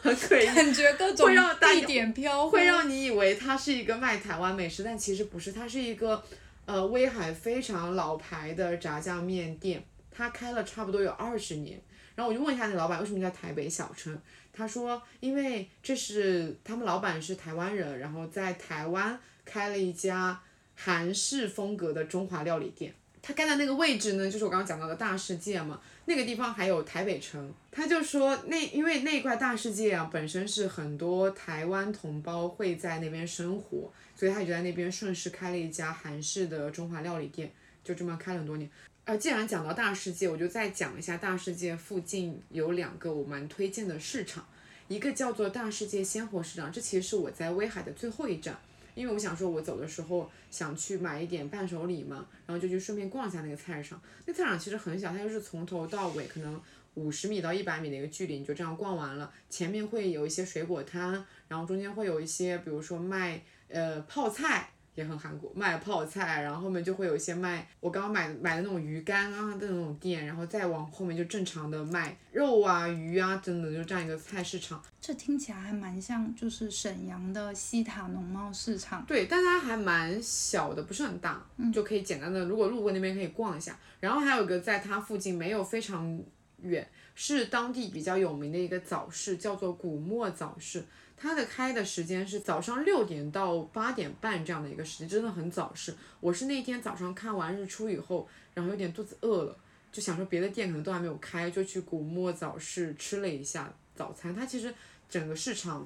[0.01, 0.45] 很诡异？
[0.53, 6.21] 感觉各种会让大地点飘，会让你以为它是一个卖台湾美食，但其实不是，它是一个
[6.65, 9.81] 呃威海非常老牌的炸酱面店，
[10.11, 11.81] 它开了差不多有二十年。
[12.15, 20.41] 然后我就问一下那老板为什么叫台北小城，他说因为这是他们老板是台湾人，然后在台湾开了一家。
[20.81, 27.53] 韩式风格的中华料理店，它开在那个位置呢，就是我刚刚讲到的大世界嘛，那个地方还有台北城。
[27.69, 37.51] 他就说那因为那块大世界啊，本身是很多台湾同胞会在那边生活，所以他就在那边顺势开了一家韩式的中华料理店，
[37.83, 38.69] 就这么开了很多年。
[39.03, 44.47] 呃，既然讲到大世界，我就再讲一下大世界附近有两个我蛮推荐的市场，
[44.87, 48.57] 一个叫做大世界鲜活市场，这其实是我在威海的最后一站。
[48.95, 54.01] 因为我想说，我走的时候想去买一点伴手礼嘛，然后就去顺便逛一下那个菜市场。
[54.25, 56.59] 那菜场其实很小，它就是从头到尾可能
[56.95, 59.31] 五十米到一百米的一个距离，你就这样逛完了。
[59.49, 74.81] 前面会有一些水果摊，然后中间会有一些，比如说卖呃泡菜，也很韩国，卖泡菜，然后后面就会有一些卖我刚刚买买的那种鱼干啊的那种店，然后再往后面就正常的卖肉啊、鱼啊，等等就这样一个菜市场。
[74.99, 79.05] 这听起来还蛮像，就是沈阳的西塔农贸市场。
[79.05, 81.41] 对，但它还蛮小的，不是很大，
[81.73, 83.77] 就可以简单的，如果路过那边可以逛一下。
[83.99, 86.21] 然后还有一个在它附近没有非常
[86.61, 86.85] 远，
[87.15, 90.83] 是当地比较有名的一个早市，叫做古墨早市。
[91.21, 95.93] 它的开的时间是早上六点到八点半这样的一个时间，真的很早市。
[96.21, 99.57] 我是那天早上看完日出以后，然后有点肚子饿了，
[99.91, 104.33] 就想说别的店可能都还没有开，就去古墨早市吃了一下早餐。
[104.33, 104.73] 它其实
[105.09, 105.85] 整个市场，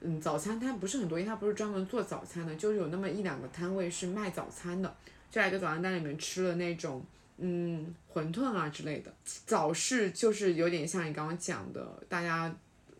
[0.00, 4.92] 嗯，早餐摊不是很多，因为它不是专门做早餐的，就是有那么一两个摊位是卖早餐的。
[5.30, 7.06] 就在一个早餐摊里面吃了那种，
[7.38, 9.14] 嗯，馄饨啊之类的。
[9.46, 12.52] 早市就是有点像你刚刚讲的，大家。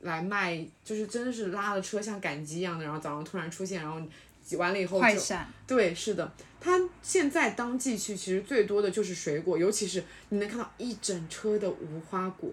[0.02, 4.00] 来卖，就是真的是拉了车像赶集一样的，然后早上突然出现，然后
[4.44, 5.34] 挤完了以后就，
[5.66, 12.50] 对，是的，它现在当季去其实最多的就是水果，尤其是你能看到一整车的无花果，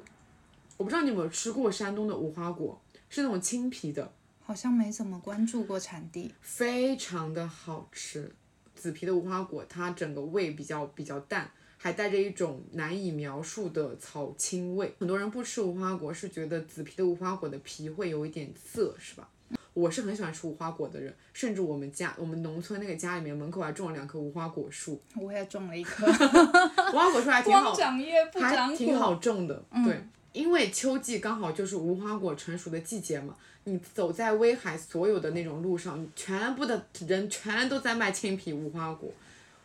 [0.78, 2.80] 我不知道你有没有吃过山东的无花果，
[3.10, 8.32] 是那种青皮的，好像没怎么关注过产地，非常的好吃，
[8.76, 11.50] 紫皮的无花果它整个味比较比较淡。
[11.82, 14.94] 还带着一种难以描述的草青味。
[15.00, 19.28] 很多人不吃无花果，是觉得紫皮的无花果的皮会有一点涩，是吧？
[19.74, 25.02] 我是很喜欢吃无花果的人，甚至我们家我们农村那个家里面门口还种了两棵无花果树。
[25.16, 26.06] 我也种了一棵，
[26.92, 29.64] 无花果树还挺好，长叶不长还挺好种的。
[29.86, 30.04] 对，
[30.34, 33.34] 因为秋季刚好就是无花果成熟的季节嘛。
[33.64, 39.10] 你走在威海所有的那种路上，全部的人全都在卖青皮无花果，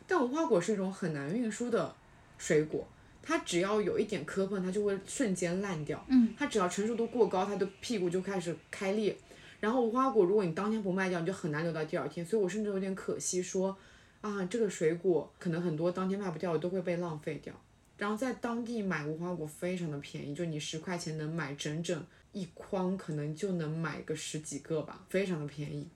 [0.07, 1.93] 但无花果是一种很难运输的。
[2.39, 2.87] 水果，
[3.23, 6.05] 它只要有一点磕碰，它就会瞬间烂掉。
[6.09, 9.17] 嗯，它只要成熟度过高，它的屁股就开始开裂。
[9.61, 12.25] 然后无花果，如果你当天不卖掉，你就很难留到第二天。
[12.27, 13.75] 所以我甚至有点可惜，说
[14.21, 17.55] 啊，这个水果可能很多当天卖不掉的都会被浪费掉。
[17.97, 25.89] 然后在当地买无花果非常的便宜，就你十块钱能买整整一筐，可能就能买个十几个吧，非常的便宜。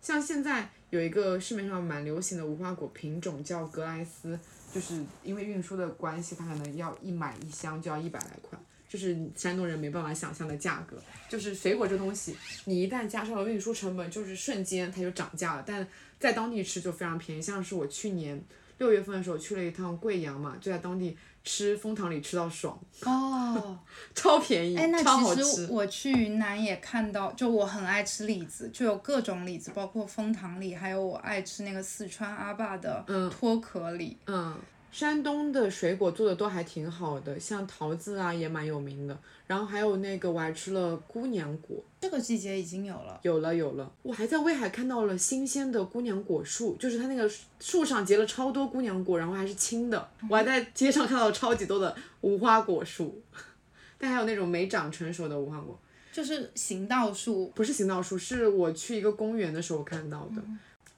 [0.00, 4.38] 像现在有一个市面上蛮流行的无花果品种叫格莱斯。
[4.72, 8.58] 就是因为运输的关系，它可能要一买一箱就要一百来块，
[8.88, 10.96] 这是山东人没办法想象的价格。
[11.28, 15.64] 就是水果这东西，你一旦加上了运输成本，就是瞬间它就涨价了。
[15.66, 15.86] 但
[16.18, 18.42] 在当地吃就非常便宜，像是我去年
[18.78, 21.16] 六月份的时候去了一趟贵阳嘛，就在当地
[21.48, 22.78] 吃蜂糖李吃到爽。
[23.04, 23.78] 哦，
[24.14, 34.54] 超便宜，哎，那其实我去云南也看到，就我很爱吃李子，就有各种李子，包括蜂糖李，还有我爱吃那个四川阿坝的脱壳李，嗯。
[34.90, 47.30] 山东的水果做的都还挺好的，像桃子啊也蛮有名的，然后还有那个我还吃了姑娘果，这个季节已经有了，有了有了，我还在威海看到了新鲜的姑娘果树，就是它那个
[47.60, 53.20] 树上结了超多姑娘果，然后还是青的，我还在街上看到超级多的无花果树，
[53.98, 55.78] 但还有那种没长成熟的无花果，
[56.10, 60.42] 就是行道树，不是行道树，是我去一个公园的时候看到的。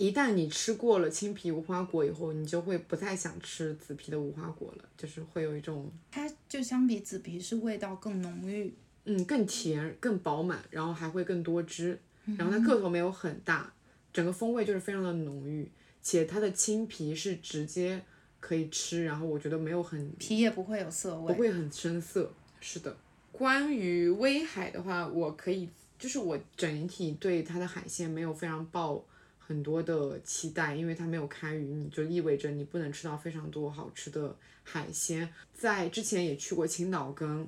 [0.01, 8.73] 一旦你吃过了青皮无花果以后，你就会不再想吃紫皮的无花果了，就是会有一种，它就相比紫皮是味道更浓郁，
[9.05, 12.01] 嗯，更甜、更饱满，然后还会更多汁，
[12.39, 13.71] 然后它个头没有很大，
[14.11, 15.71] 整个风味就是非常的浓郁，
[16.01, 18.03] 且它的青皮是直接
[18.41, 22.97] 可以吃，然后我觉得没有很皮也不会有涩味，不会很深色，是的。
[23.31, 29.05] 关于威海的话，我可以就是我整体对它的海鲜没有非常抱。
[29.51, 34.33] 很多的期待，因为它没有开渔，你就意味着你不能吃到非常多好吃的
[34.63, 35.29] 海鲜。
[35.53, 37.45] 在之前也去过青岛跟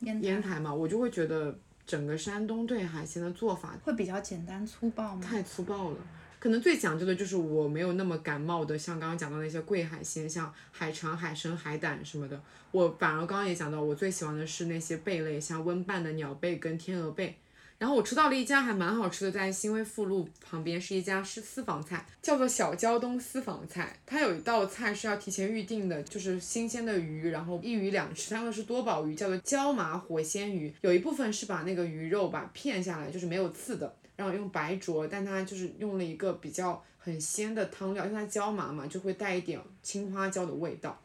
[0.00, 5.22] 烟台嘛，我就会觉得整个山东对海鲜的做法会比较简单粗暴吗？
[5.22, 5.98] 太粗暴了，
[6.40, 12.42] 可能最讲究的就是我没有那么感冒的，像刚刚讲到那些贵海鲜，像海肠、海参、海胆什么的。
[12.72, 17.38] 我反而刚刚也讲到，我最喜欢的是那些贝类，像温拌的鸟贝跟天鹅贝。
[17.84, 23.94] 然后我吃到了一家还蛮好吃的，在新威富路旁边是一家是私房菜，叫做小胶东私房菜。
[24.06, 28.34] 它有一道菜是要提前预定的，就是新鲜的鱼，然后一鱼两吃。
[28.34, 30.74] 它的是多宝鱼，叫做椒麻火鲜鱼。
[30.80, 40.98] 有一部分是把那个鱼肉把片下来，就是没有刺的，然后用白灼，但它就是用了一个比较很鲜的汤料，因为它椒麻嘛，就会带一点青花椒的味道。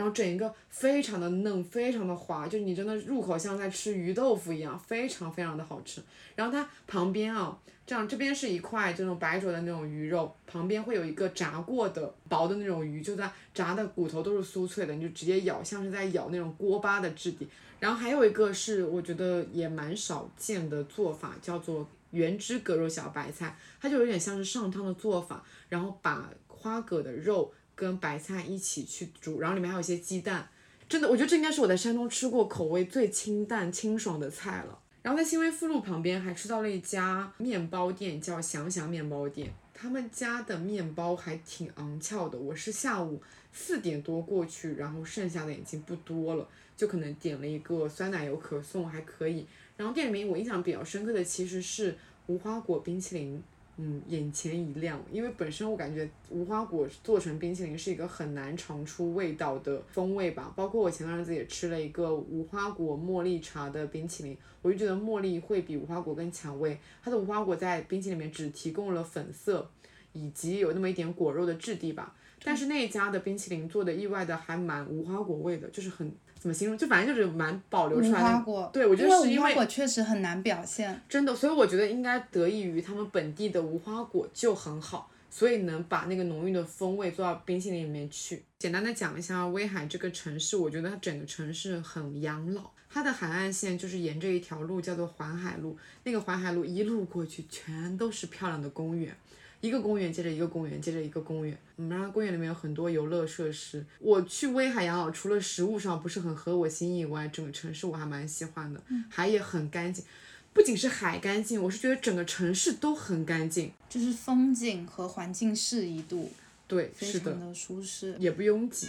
[0.00, 6.00] 然后整一个非常的嫩，非常的滑，就你真的入口像在吃鱼豆腐一样，非常非常的好吃。
[6.34, 17.46] 然后它旁边啊，这样这边是一块这种白灼的那种鱼肉，旁边会有一个炸过的薄的那种鱼，就在炸的骨头都是酥脆的，你就直接咬，像是在咬那种锅巴的质地。
[17.78, 30.46] 然后还有一个是我觉得也蛮少见的做法，叫做原汁蛤肉小白菜，它就有点像是上汤的做法，然后把花蛤的肉跟白菜一起去煮，然后里面还有一些鸡蛋，
[30.86, 34.78] 真的，我觉得这应该是我在山东吃过口味最清淡清爽的菜了。
[35.00, 39.50] 然后在新威附路旁边还吃到了一家面包店，叫祥祥面包店。
[39.72, 42.38] 他们家的面包还挺昂翘的。
[42.38, 43.18] 我是下午
[43.50, 49.46] 四点多过去，然后剩下的已经不多了，就可能点了一个酸奶油可颂，还可以。
[49.78, 53.42] 然后店里面我印象比较深刻的其实是无花果冰淇淋。
[53.82, 60.52] 嗯，眼前一亮，因为本身我感觉无花果做成冰淇淋是一个很难尝出味道的风味吧。
[60.54, 66.78] 包括我前段日子也吃了一个无花果茉莉茶的冰淇淋，我就觉得茉莉会比无花果更强味。
[67.02, 69.66] 它的无花果在冰淇淋里面只提供了粉色，
[70.12, 72.14] 以及有那么一点果肉的质地吧。
[72.44, 76.12] 但是那一家的冰淇淋做的意外的还蛮无花果味的，就是很。
[76.40, 76.78] 怎么形容？
[76.78, 78.70] 就反正就是蛮保留出来的。
[78.72, 80.98] 对，我觉得是因为无花果确实很难表现。
[81.06, 88.42] 真的，所以我觉得应该得益于他们本地的无花果就很好，所以能把那个浓郁的风味做到冰淇淋里面去。
[88.58, 92.70] 简单的讲一下威海这个城市，我觉得它整个城市很养老。
[92.92, 99.14] 它的海岸线就是沿着一条路叫做环海路，那个环海路一路过去全都是漂亮的公园。
[99.60, 101.56] 一个公园接着一个公园，接着一个公园。
[101.76, 103.84] 嗯，然后公园里面有很多游乐设施。
[103.98, 108.82] 我去威海养老，除了食物上不是很合我心意以外，整个城市我还蛮喜欢的。
[109.10, 110.04] 海也很干净，
[110.52, 116.32] 不仅是海干净，我是觉得整个城市都很干净，就是风景和环境适宜度，
[116.66, 118.88] 对，非常的，舒适，也不拥挤。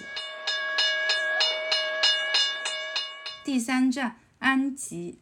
[3.44, 5.18] 第三站，安吉。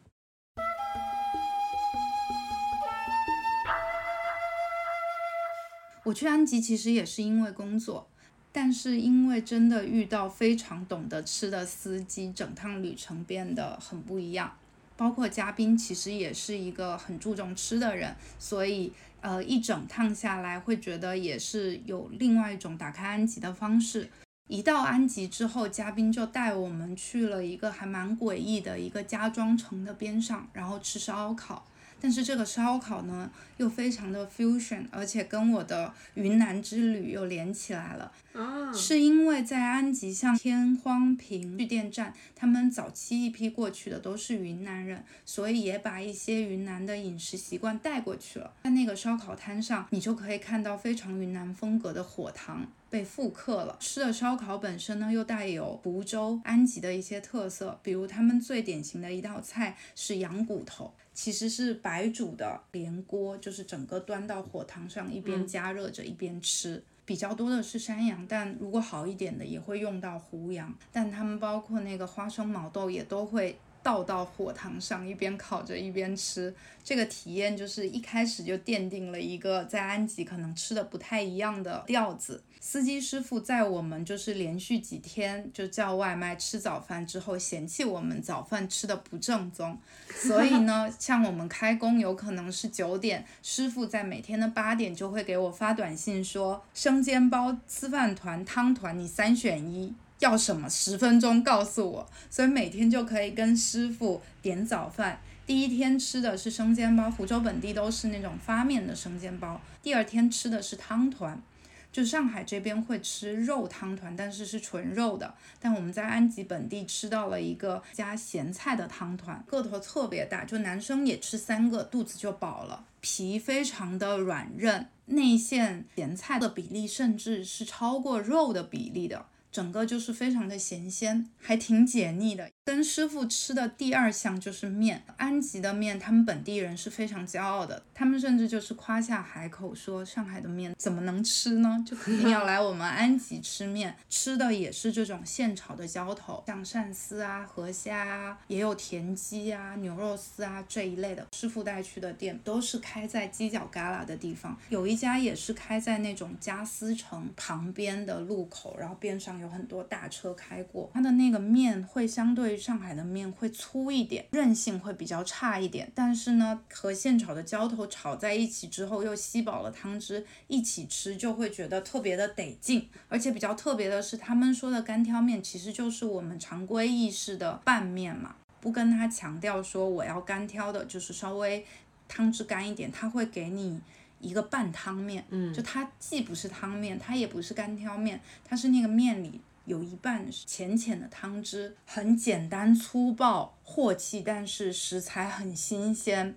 [6.04, 8.08] 我去安吉其实也是因为工作，
[8.50, 14.52] 但是因为真的遇到非常懂得吃的司机，整趟旅程变得很不一样。
[14.96, 24.10] 包括嘉宾其实也是一个很注重吃的人，所以呃一整趟下来会觉得也是有另外一种打开安吉的方式。
[24.48, 31.64] 一到安吉之后，嘉宾就带我们去了一个还蛮诡异的一个家装城的边上，然后吃烧烤。
[32.00, 38.10] 但是这个烧烤呢，又非常的 fusion，而且跟我的云南之旅又连起来了。
[38.32, 48.52] 啊，是因为在安吉像天荒坪蓄电站，他们早期一批过去的都是云南人，所以也把一些云南的饮食习惯带过去了。
[48.62, 52.66] 在那个烧烤摊上，你就可以看到非常云南风格的火塘。
[52.88, 60.92] 被复刻了，吃的烧烤本身呢，又带有福州、安吉的一些特色，比如他们最典型的一道菜是羊骨头，
[61.22, 66.82] 其实是白煮的连锅，就是整个端到火塘上，一边加热着一边吃。
[67.04, 73.58] 比较多的是山羊，但如果好一点的也会用到胡羊，但他们包括那个花生毛豆也都会。
[73.82, 76.54] 倒到火塘上，一边烤着一边吃，
[76.84, 82.42] 这个体验就是一开始就奠定了一个在安吉可能吃的不太一样的调子。
[82.62, 89.78] 司机师傅在我们就是连续几天就叫外卖吃早饭之后，嫌弃我们早饭吃的不正宗，
[90.10, 99.94] 所以呢， 像我们开工有可能是九点，师傅在每天的八点就会给我发短信说，生煎包、吃饭团、汤团，你三选一。
[100.20, 100.70] 要什么？
[100.70, 105.20] 十分钟告诉我，所以每天就可以跟师傅点早饭。
[105.46, 109.60] 第一天吃的是生煎包，湖州本地都是那种发面的生煎包。
[109.82, 111.42] 第二天吃的是汤团，
[111.90, 115.34] 就上海这边会吃肉汤团，但是是纯肉的。
[115.58, 122.84] 但我们在安吉本地吃到了一个加咸菜的汤团，个头特别大，就男生也吃三个，肚子就饱了。
[123.00, 129.24] 皮非常的软韧，内馅咸菜的比例甚至是超过肉的比例的。
[129.50, 132.50] 整个就是非常的咸鲜，还挺解腻的。
[132.64, 141.84] 跟师傅吃的第二项就是面，安吉的面，他们本地人是非常骄傲的，他们甚至就是夸下海口说上海的面怎么能吃呢？
[141.86, 151.26] 就肯定要来我们安吉吃面， 吃的也是这种现炒的浇头，像鳝丝啊、河虾啊，也有田鸡啊、牛肉丝啊这一类的。
[151.32, 162.56] 师傅带去的店都是开在犄角旮旯的地方，有一家也是开在那种家私城旁边的路口，然后边上有很多大车开过，它的那个面会相对于。
[162.60, 172.88] 上海的面会粗一点，韧性会比较差一点，但是呢，和现炒的浇头炒在一起之后，又吸饱了汤汁，一起吃就会觉得特别的得劲。
[173.08, 181.66] 而且比较特别的是，他们说的干挑面其实就是我们常规意式的拌面嘛，不跟他强调说我要干挑的，就是稍微
[182.08, 183.78] 汤汁干一点，他会给你
[184.20, 189.40] 一个半汤面，嗯，就它既不是汤面，它也不是干挑面，它是那个面里。
[189.66, 196.34] 有一半是浅浅的汤汁，很简单粗暴、镬气，但是食材很新鲜。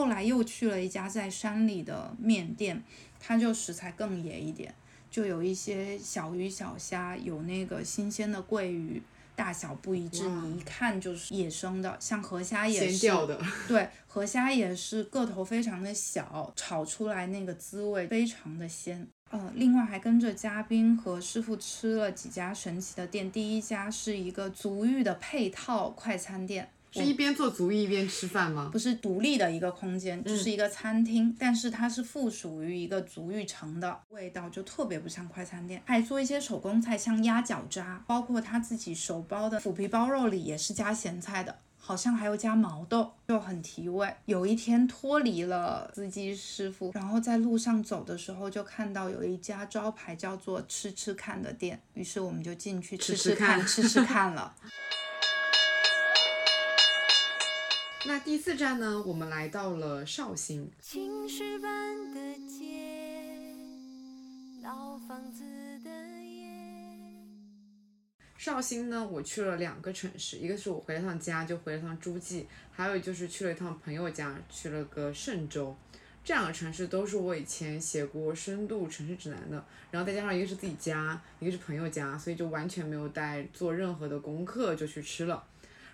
[0.00, 2.82] 后来又去了一家在山里的面店，
[3.20, 4.74] 它就食材更野一点，
[5.10, 9.02] 就有一些小鱼小虾，有那个新鲜的桂鱼。
[9.36, 19.06] 大小不一致，你一看就是野生的，像河虾也是，的对，河虾也是个头非常的小，炒出来那个滋味非常的鲜。
[19.30, 26.70] 呃，另外还跟着嘉宾和师傅吃了几家神奇的店，第一家是一个足浴的配套快餐店。
[26.92, 28.68] 是一边做足浴一边吃饭吗？
[28.72, 35.82] 不是独立的一个空间，就是一个餐厅，但是它是附属于一个足浴城的，味道就特别不像快餐店。
[35.86, 44.12] 还做一些手工菜，像鸭脚渣，包括他自己手包的腐皮包肉里也是加咸菜的，好像还有加毛豆，就很提味。
[44.24, 54.54] 有一天脱离了司机师傅，然后在路上走的时候，就看到有一家招牌叫做“吃吃看”的店，于是我们就进去吃吃看，吃吃看了。
[58.06, 59.02] 那第四站呢？
[59.06, 60.70] 我们来到了绍兴。
[68.38, 75.76] 绍兴呢，我去了两个城市，一个是我回了趟家，就回了趟诸暨，还有就是去了一趟朋友家，去了个嵊州。
[76.24, 85.44] 这两个城市都是我以前写过深度城市指南的，然后再加上一个是自己家，一个是朋友家，所以就完全没有带做任何的功课就去吃了。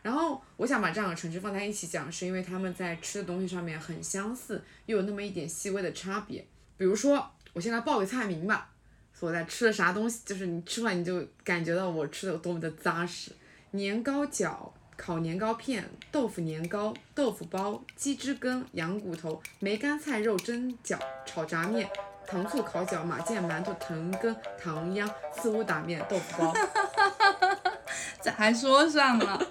[0.06, 6.46] 然后我想把这两个城市放在一起讲，是因为他们在吃的东西上面很相似，又有那么一点细微的差别。
[6.76, 8.70] 比如说，我先来报个菜名吧。
[9.18, 13.32] 我在吃的啥东西，就是你吃完你就感觉到我吃的有多么的扎实。
[13.72, 20.96] 年糕饺、烤年糕片、豆腐年糕、豆腐包、鸡汁羹、羊骨头、梅干菜肉蒸饺、
[21.26, 21.90] 炒炸面、
[22.28, 26.54] 糖醋烤饺、马腱馒头、藤羹、糖秧、四五打面、豆腐包。
[28.22, 29.45] 咋还说上了？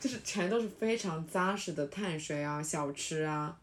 [0.00, 3.58] 就是全都是非常扎实的碳水啊，小吃啊。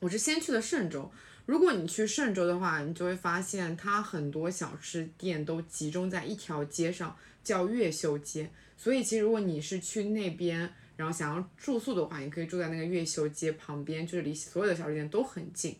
[0.00, 1.10] 我是先去的嵊州，
[1.46, 8.50] 如果你去嵊州的话，你就会发现它很多小吃店都集中在一条街上，叫越秀街。
[8.76, 15.74] 所以其实如果你是去那边，然后想要住宿的话，你可以住在那个越秀街旁边，就是离所有的小吃店都很近。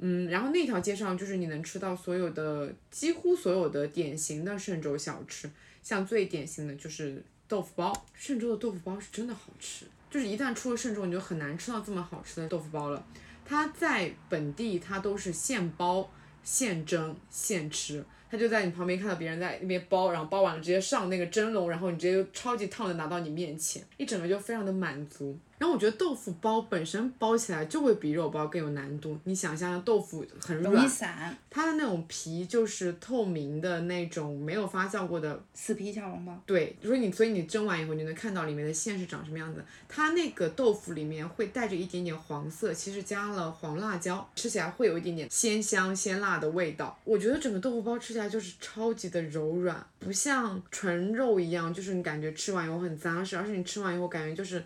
[0.00, 5.50] 嗯，然后那条街上就是你能吃到所有的几乎所有的典型的嵊州小吃，
[5.82, 7.24] 像最典型的就是。
[7.52, 13.04] 豆腐包，嵊州的豆腐包是真的好吃，就是一旦出了嵊州，你就很难吃到这么好吃的豆腐包了。
[13.44, 16.10] 它在本地，它都是现包、
[16.42, 18.02] 现蒸、现吃。
[18.30, 25.38] 它就在你旁边看到别人在那边包，然后包完了直接上那个蒸笼，然后你直接就超级烫的拿到你面前，一整个就非常的满足。
[25.62, 29.16] 然后我觉得豆腐包本身包起来就会比肉包更有难度。
[29.22, 36.36] 你想象豆腐很软，容易散，它的那种皮就是透明的那种没有发酵过的死皮小笼包。
[36.44, 39.64] 对，所以你所以你蒸完以后，你能看到里面的馅是长什么样子。
[39.88, 46.98] 它那个豆腐里面会带着一点点黄色，其实加了黄辣椒，吃起来会有一点点鲜香鲜辣的味道。
[47.04, 54.60] 我觉得整个豆腐包吃起来就是超级的柔软，不像纯肉一样，就是你感觉吃完以后很扎实，而且你吃完以后感觉就是。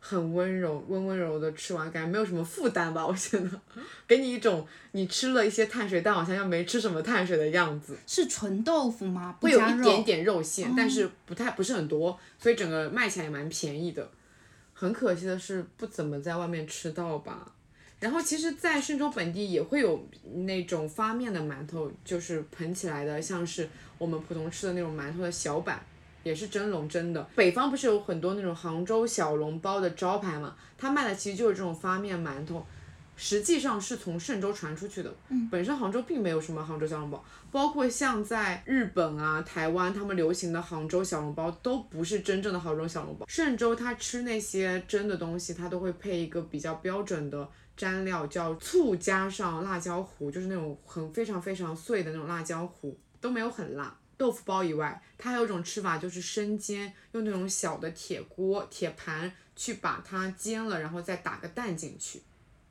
[0.00, 3.06] 很温柔，温温柔柔的吃完，感觉没有什么负担吧？
[3.06, 3.50] 我觉得，
[4.08, 7.96] 给你一种你吃了一些碳水，但好像又没吃什么碳水的样子。
[8.06, 9.36] 是纯豆腐吗？
[9.40, 14.10] 会有一点点肉馅，但是不太不是很多，所以整个卖起来也蛮便宜的。
[14.72, 17.52] 很可惜的是，不怎么在外面吃到吧。
[18.00, 20.08] 然后其实，在嵊州本地也会有
[20.46, 25.84] 那种发面的馒头，就是蓬起来的，像是我们普通吃的那种馒头的小板。
[26.22, 30.54] 也是蒸笼蒸的，北方不是有很多那种杭州小笼包的招牌嘛？
[30.76, 32.66] 他卖的其实就是这种发面馒头，
[33.16, 35.14] 实际上是从嵊州传出去的。
[35.28, 43.26] 嗯，本身杭州并没有什么杭州小笼包，包括像在日本啊、台湾，他们流行的杭州小笼包都不是真正的杭州小笼包。
[43.26, 47.48] 嵊州他吃那些蒸的东西，他都会配一个比较标准的
[47.78, 53.94] 蘸料，叫醋加上辣椒糊，就是那种很非常非常碎的那种辣椒糊，都没有很辣。
[54.20, 62.20] 豆腐包以外，它还有一种吃法，就是生煎，用那种小的铁锅、铁盘去把它煎了，然后再打个蛋进去。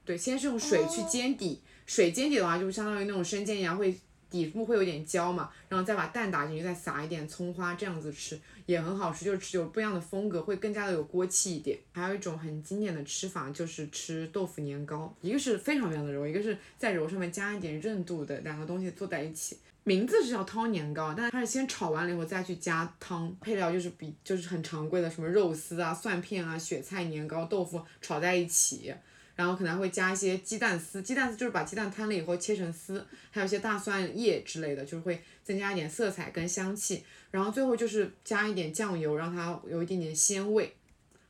[0.06, 11.80] 对，先是用水去煎底，水煎底的话，就相当于那种生煎一样，会底部会有点焦嘛，然后再把蛋打进去，再撒一点葱花，这样子吃也很好吃，就是吃有不一样的风格，会更加的有锅气一点。
[11.94, 19.58] 还有一种很经典的吃法，就是吃豆腐年糕，一个是非常非常的柔，一个是在柔上面加一点韧度的，两个东西做在一起。
[19.90, 28.94] 名字是叫汤年糕，但是它是先炒完了以后再去加汤，配料就是比就是很常规的什么肉丝啊、蒜片啊、雪菜年糕、豆腐炒在一起，
[29.36, 40.76] 然后可能会加一些鸡蛋丝，鸡蛋丝就是把鸡蛋摊了以后切成丝，还有一些大蒜叶之类的，就是会增加一点色彩跟香气，然后最后就是加一点酱油，让它有一点点鲜味，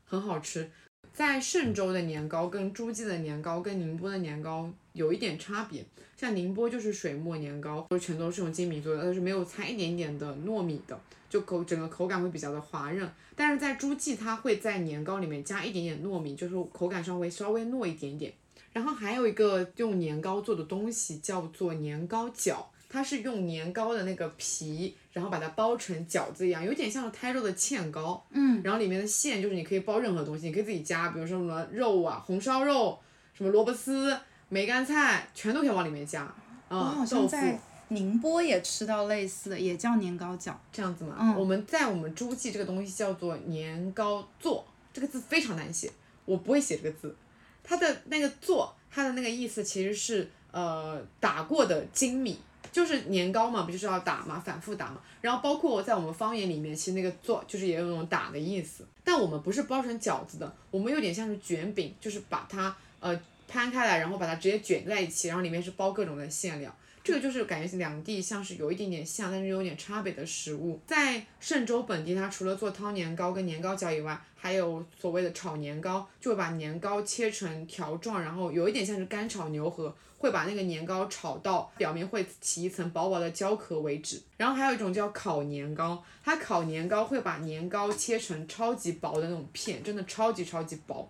[0.03, 0.70] 很好吃。
[1.14, 5.86] 在嵊州的年糕跟诸暨的年糕跟宁波的年糕有一点差别，
[6.20, 10.99] 像宁波就是水磨年糕，都全都是用精米做的，但是没有掺一点点的糯米的，
[11.30, 13.09] 就口整个口感会比较的滑润。
[13.38, 18.34] 但是在诸暨，它会在年糕里面加一点点糯米，就是口感稍微稍微糯一点点。
[18.74, 28.22] 然后还有一个用年糕做的东西叫做年糕饺，它是用年糕的那个皮，然后把它包成饺子一样，有点像台州的芡糕。
[28.32, 32.99] 嗯，然后里面的馅就是你可以包任何东西，你可以自己加，比如说什么肉啊，红烧肉，
[33.34, 34.15] 什么萝卜丝、
[34.50, 36.28] 梅干菜，全都可以往里面加。
[36.68, 40.54] 我啊、好像豆腐在宁波也吃到类似的，也叫年糕饺。
[40.72, 41.16] 这样子嘛。
[41.20, 45.91] 嗯我们在我们诸暨这个东西叫做年糕做，这个字非常难写，
[46.26, 47.16] 我不会写这个字。
[47.64, 52.39] 它的那个做，它的那个意思其实是呃打过的精米，
[52.72, 55.00] 就是年糕嘛，不就是要打嘛，反复打嘛。
[55.22, 63.20] 然后包括在我们方言里面，其实那个做就是也有那种打的意思，但我们不是包成饺子的，我们有点像是卷饼，就是把它呃
[63.50, 66.74] 摊开来，然后把它直接卷在一起，然后里面是包各种的馅料。
[67.02, 70.80] 这个就是感觉两地像是有一点点像，但是有点差别的食物。
[70.86, 84.22] 在嵊州本地，它除了做汤年糕跟年糕饺以外，还有所谓的炒年糕，就会把年糕切成条状，然后有一点像是干炒牛河，会把那个年糕炒到表面会起一层薄薄的焦壳为止。
[84.38, 91.10] 然后还有一种叫烤年糕，它烤年糕会把年糕切成超级薄的那种片，真的超级超级薄，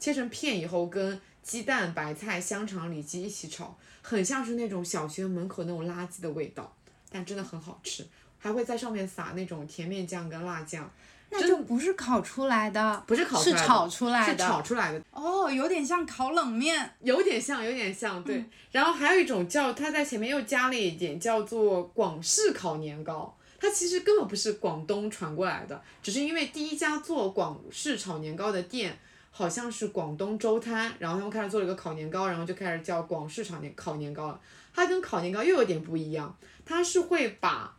[0.00, 6.74] 切成片以后跟鸡蛋、白菜、香肠、里脊一起炒，很像是那种小学门口那种垃圾的味道，
[7.08, 8.04] 但真的很好吃，
[8.36, 10.90] 还会在上面撒那种甜面酱跟辣酱，
[11.30, 14.44] 那就不是烤出来的，不是烤出来的是炒出来是的。
[14.44, 16.92] 炒出来的，哦，有点像烤冷面。
[17.02, 18.44] 有点像，有点像，对。
[18.72, 23.32] 然后还有一种叫，它在前面又加了一点，叫做广式烤年糕。
[23.60, 28.98] 它其实根本不是广东传过来的，只是因为第一家做广式炒年糕的店
[29.36, 34.40] 好像是广东粥摊，然后他们开始做了一个烤年糕，然后就开始叫广式炒年烤年糕了。
[34.72, 36.34] 它跟烤年糕又有点不一样，
[36.64, 37.76] 它是会把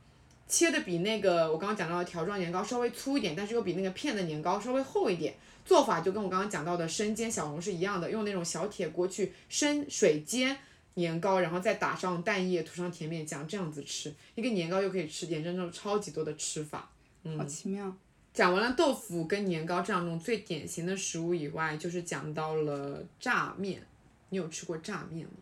[0.47, 5.35] 切的比那个我刚刚讲到的条状年糕稍微粗一点，但是又比那个片的年糕稍微厚一点。
[5.65, 10.55] 做法就跟我刚刚讲到的生煎小笼是一样的，用那种小铁锅去生水煎
[10.93, 14.13] 年糕，然后再打上蛋液，涂上甜面酱，这样子吃。
[14.35, 16.87] 一个年糕又可以吃点真正超级多的吃法。
[17.35, 17.91] 好奇妙。
[18.37, 23.81] 讲完了豆腐跟年糕这两种最典型的食物以外，就是讲到了炸面。
[24.29, 25.33] 你有吃过炸面吗？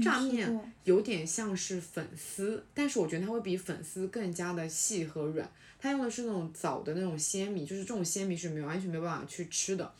[0.00, 5.50] 炸面有点像是粉丝，但是我觉得它会比粉丝更加的细和软。
[5.80, 9.92] 它用的是那种枣的那种鲜米，就是这种鲜米是没有完全没有办法去吃的。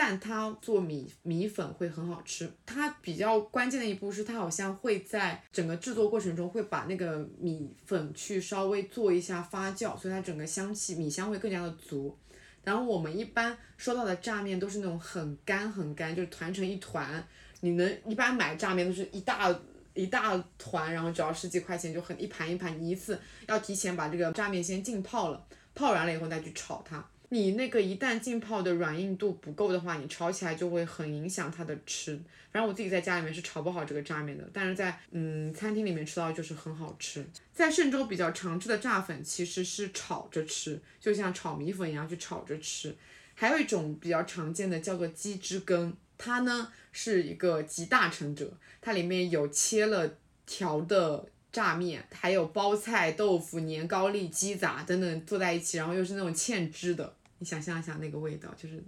[0.00, 2.48] 但它做米米粉会很好吃。
[2.64, 12.16] 它比较关键的一步是，它好像会在整个制作过程中会把那个米粉去稍微做一下发酵，所以它整个香气米香会更加的足。
[12.62, 17.26] 然后我们一般收到的炸面都是那种很干很干，就是团成一团。
[17.62, 19.52] 你能一般买炸面都是一大
[19.94, 25.44] 一大团，然后只要十几块钱就很一盘一盘，你一次要提前把这个炸面先浸泡了，
[25.74, 27.04] 泡软了以后再去炒它。
[27.30, 32.18] 你那个一旦浸泡的软硬度不够的话，你炒起来就会很影响它的吃。
[32.50, 37.26] 反正我自己在家里面是炒不好这个炸面的，但是在嗯餐厅里面吃到就是很好吃。
[37.52, 42.96] 在嵊州比较常吃的炸粉其实是炒着吃，就像炒米粉一样去炒着吃。
[43.34, 48.50] 还有一种比较常见的叫做鸡汁羹，它呢是一个集大成者，
[48.80, 50.16] 它里面有切了
[50.46, 58.82] 条的炸面，还有包菜、豆腐、年糕粒、鸡杂等等做在一起，然后又是那种芡汁的，你想象一下那个味道，就是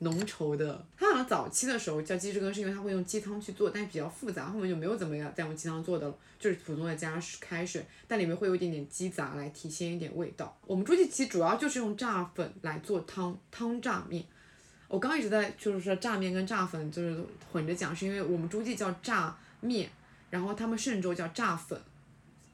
[0.00, 0.84] 浓稠的。
[0.96, 10.56] 它好像早期的时候叫鸡汁羹，是因为它会用鸡汤去做，但是比较复杂，后面就没有怎么样再用鸡汤做的了，就是普通的加开水，但里面会有一点点鸡杂来体现一点味道。
[10.66, 14.24] 我们诸暨其实主要就是用炸粉来做汤汤炸面。
[14.86, 19.88] 我刚刚一直在就是说炸面跟炸粉就是混着讲，是因为我们诸暨叫炸面，
[20.30, 21.80] 然后他们嵊州叫炸粉，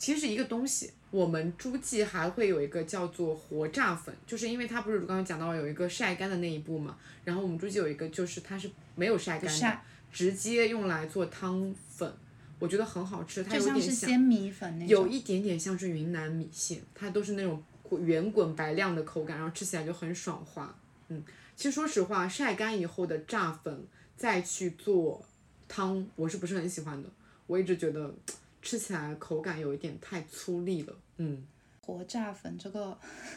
[0.01, 0.91] 其实是一个东西。
[1.13, 9.79] 我们诸暨还会有一个叫做活炸粉，就是因为它不是刚刚讲到有一个晒干的那一步嘛，然后我们诸暨有一个就是它是没有晒干的，
[10.13, 12.13] 直接用来做汤粉，
[12.61, 14.89] 我觉得很好吃，它有点是鲜米粉那种。
[14.89, 17.61] 有一点点像是云南米线，它都是那种
[18.01, 20.73] 圆滚白亮的口感，然后吃起来就很爽滑。
[21.09, 21.21] 嗯，
[21.57, 23.85] 其实说实话，晒干以后的炸粉
[24.17, 25.21] 再去做
[25.67, 27.09] 汤，我是不是很喜欢的？
[27.49, 28.15] 我一直觉得
[28.63, 30.95] 吃起来口感有一点太粗粝了。
[31.19, 31.45] 嗯，
[31.81, 32.97] 活炸粉这个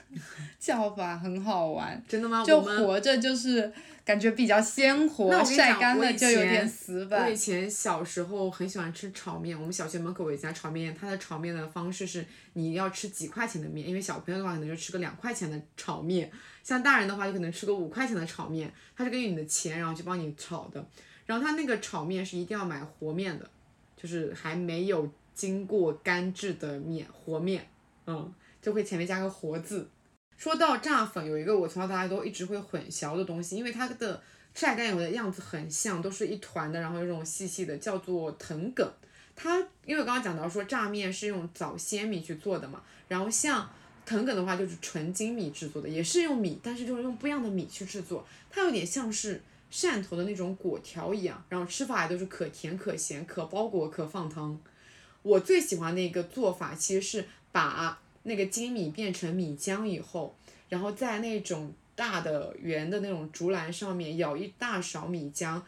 [0.59, 2.43] 叫法很好玩，真的吗？
[2.45, 3.71] 就我们活着就是
[4.05, 7.35] 感觉比较鲜那活，晒干了就有点死板我以。
[7.35, 16.31] 前小时候很喜欢吃炒面，我们小学门口有一家炒面店，它的炒面的方式是你要吃几块钱的面，因为小朋友的话可能就吃个两块钱的炒面，
[16.63, 20.85] 像大人的话，就可能吃个五块钱的炒面，它是根据你的钱然后去帮你炒的。
[21.25, 23.49] 然后它那个炒面是一定要买和面的，
[24.03, 27.65] 就是还没有经过干制的面，和面，
[28.05, 29.87] 嗯，就会前面加个和字。
[30.35, 34.21] 说到炸粉，有一个我从小到大都一直会混淆的东西，因为它的
[34.53, 38.85] 晒干油的样子很像，都是一团的，然后有种细细的，叫做藤梗。
[39.37, 43.69] 它因为我刚刚讲到说炸面是用早鲜米去做的嘛，然后像
[44.05, 49.41] 藤梗的话就是纯精米制作的，也是用米，但是就是用不一样的米去制作，它有点像是
[49.73, 54.55] 汕头的那种果条一样，然后吃法也都是可甜可咸，可包裹可放汤。
[55.23, 60.35] 我最喜欢的一个做法其实是把那个精米变成米浆以后，
[60.69, 65.59] 然后在那种大的圆的那种竹篮上面舀一大勺米浆，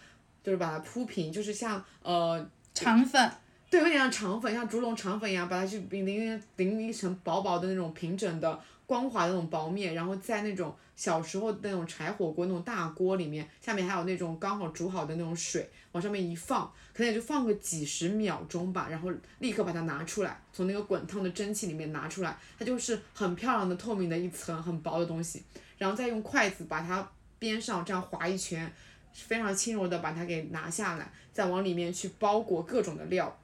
[0.43, 3.31] 就是把它铺平，就是像呃肠粉。
[3.71, 25.43] 对，有点像肠粉，像竹笼肠粉一样，把它去淋淋淋一层薄薄的那种平整的光滑的那种薄面，然后在那种小时候那种柴火锅那种大锅里面，下面还有那种刚好煮好的那种水，往上面一放，可能也就放个几十秒钟吧，然后立刻把它拿出来，从那个滚烫的蒸汽里面拿出来，它就是很漂亮的透明的一层很薄的东西，
[25.77, 28.71] 然后再用筷子把它边上这样划一圈，
[29.13, 33.37] 非常轻柔的把它给拿下来，再往里面去包裹各种的料。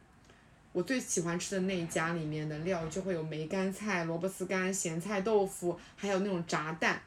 [0.74, 7.02] 我最喜欢吃的那一家里面的料就会有梅干菜、萝卜丝干、咸菜豆腐，还有那种炸蛋，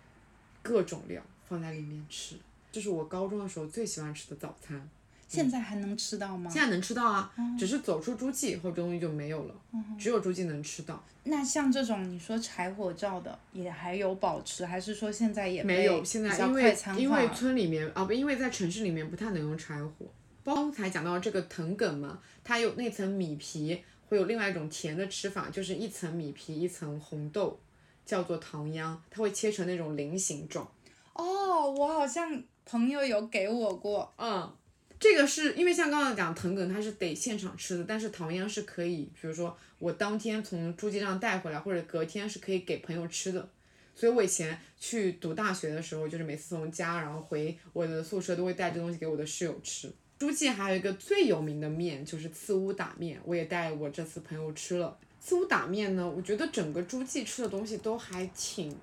[0.65, 2.35] 各种料放在里面吃，
[2.73, 4.89] 这是我高中的时候最喜欢吃的早餐。
[5.27, 6.51] 现在还能吃到吗？
[6.51, 9.55] 现在能吃到啊，只是走出诸暨以后这东西就没有了，
[9.99, 11.03] 只有诸暨能吃到。
[11.25, 16.05] 那像这种你说柴火灶的也还有保持，还是说现在也没有？
[16.05, 20.07] 现在因为因为村里面啊不，因为在城市里面不太能用柴火。
[20.45, 27.59] 刚才讲到这个藤梗嘛，它有那层米皮，会有另外一种甜的吃法，就是一层米皮一层红豆，
[28.05, 30.71] 叫做糖秧，它会切成那种菱形状。
[31.13, 34.13] 哦，我好像朋友有给我过。
[34.19, 34.53] 嗯，
[34.99, 43.49] 这个是因为像刚刚讲藤梗，它是得现场吃的，但是糖秧是可以，比如说我当天从诸暨上带回来，或者隔天是可以给朋友吃的。
[43.97, 49.93] 所以我以前去读大学的时候，就是每次从家然后回我的宿舍，都会带这东西给我的室友吃。
[50.19, 54.99] 诸暨还有一个最有名的面就是刺乌打面，我也带我这次朋友吃了。
[55.27, 58.77] 苏打面呢，我觉得整个诸暨吃的东西都还挺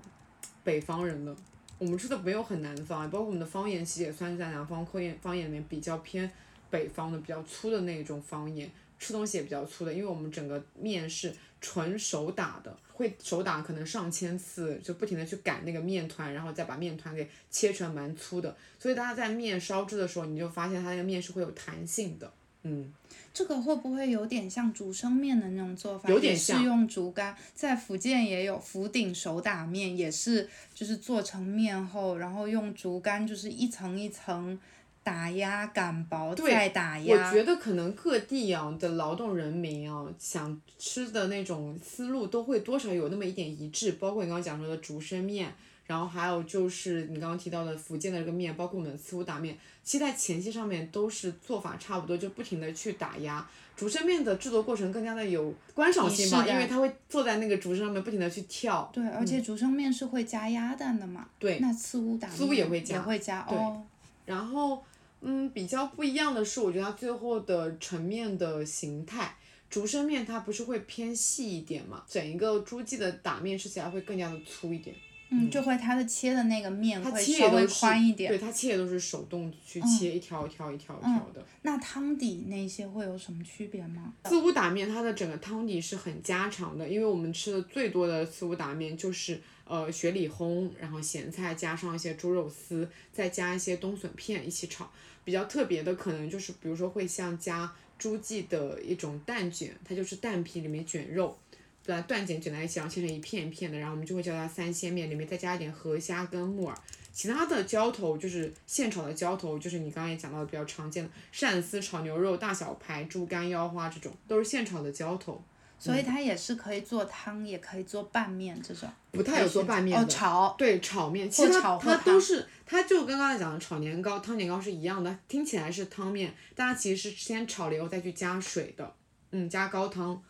[0.64, 1.36] 北方人的，
[1.78, 6.30] 我们吃的没有很南方，包括我们的方言其实也算是在南方方言方言里面比较偏
[6.72, 8.68] 北方的比较粗的那种方言，
[8.98, 11.32] 吃东西也比较粗的，因为我们整个面是
[11.62, 12.76] 纯手打的。
[12.92, 22.32] 会手打可能上千次，就不停的去擀那个面团，然后再把面团给切成蛮粗的，所以大家在面烧制的时候，你就发现它那个面是会有弹性的。
[22.64, 22.92] 嗯，
[23.34, 26.10] 这个会不会有点像竹升面的那种做法？
[26.10, 26.60] 有点像。
[26.60, 34.60] 是用竹竿，在福建也有福鼎手打面，也是就是做成面后，然后用竹竿就是一层一层。
[35.04, 45.52] 打压擀薄再打压，我觉得可能各地啊的劳动人民啊，想吃的那种思路都会多少有那么一点一致，包括你刚刚讲说的竹升面，
[45.92, 53.46] 然后还有就是你刚刚提到的福建的这个面，包括我们的刺乌打面，其实在前期上面都是做法差不多，就不停的去打压。
[53.76, 58.90] 竹升面的制作过程更加的有观赏性嘛，因为它会坐在那个竹升上面不停的去跳。
[58.94, 61.28] 对，而且竹升面是会加鸭蛋的嘛。
[61.38, 61.60] 对。
[61.60, 62.96] 那刺乌打面也会加。
[62.96, 63.84] 也会加哦。
[64.26, 64.84] 然后。
[65.24, 69.36] 嗯，比较不一样的是，我觉得它最后的成面的形态，
[69.70, 72.04] 竹升面它不是会偏细一点嘛？
[72.08, 74.96] 整一个诸暨的打面吃起来会更加的粗一点。
[75.34, 78.30] 嗯，就会它的切的那个面会稍微宽一点。
[78.30, 81.44] 对，它切的都是手动去切，一条一条一条一条的。
[81.62, 84.14] 那汤底那些会有什么区别吗？
[84.26, 94.92] 刺乌打面它的整个汤底是很家常的，因为我们吃的最多的刺乌打面就是呃雪里烘，然后咸菜加上一些猪肉丝，再加一些冬笋片一起炒。
[95.24, 101.38] 比较特别的可能就是，比如说会像加诸暨的一种蛋卷，它就是蛋皮里面卷肉，
[101.86, 106.78] 把蛋卷卷在一起，然后切成一片一片的，然后我们就会叫它三鲜面，里面再加一点河虾跟木耳。
[107.14, 115.44] 其他的浇头就是现炒的浇头，就是你刚刚也讲到的比较常见的鳝丝炒牛肉、大小排、猪肝腰花这种，都是现炒的浇头。
[115.78, 118.88] 所以它也是可以做汤，也可以做拌面这种。
[119.10, 120.06] 不太有做拌面的。
[120.06, 120.56] 哦，炒。
[120.56, 121.28] 对，炒面。
[121.28, 128.94] 其实它它都是，它就跟刚才讲的炒年糕、汤年糕是一样的，听起来是汤面，但它其实是先炒了以后再去加水的，
[129.32, 130.22] 嗯，加高汤。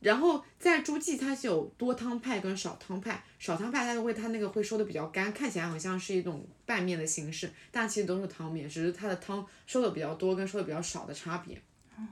[0.00, 11.60] 然后在诸暨它是有多汤派跟少汤派，少汤派它就会它那个会收的比较干，看起来好像是一种拌面的形式，但其实都是汤面，只是它的汤收的比较多跟收的比较少的差别。
[11.96, 12.02] 哦，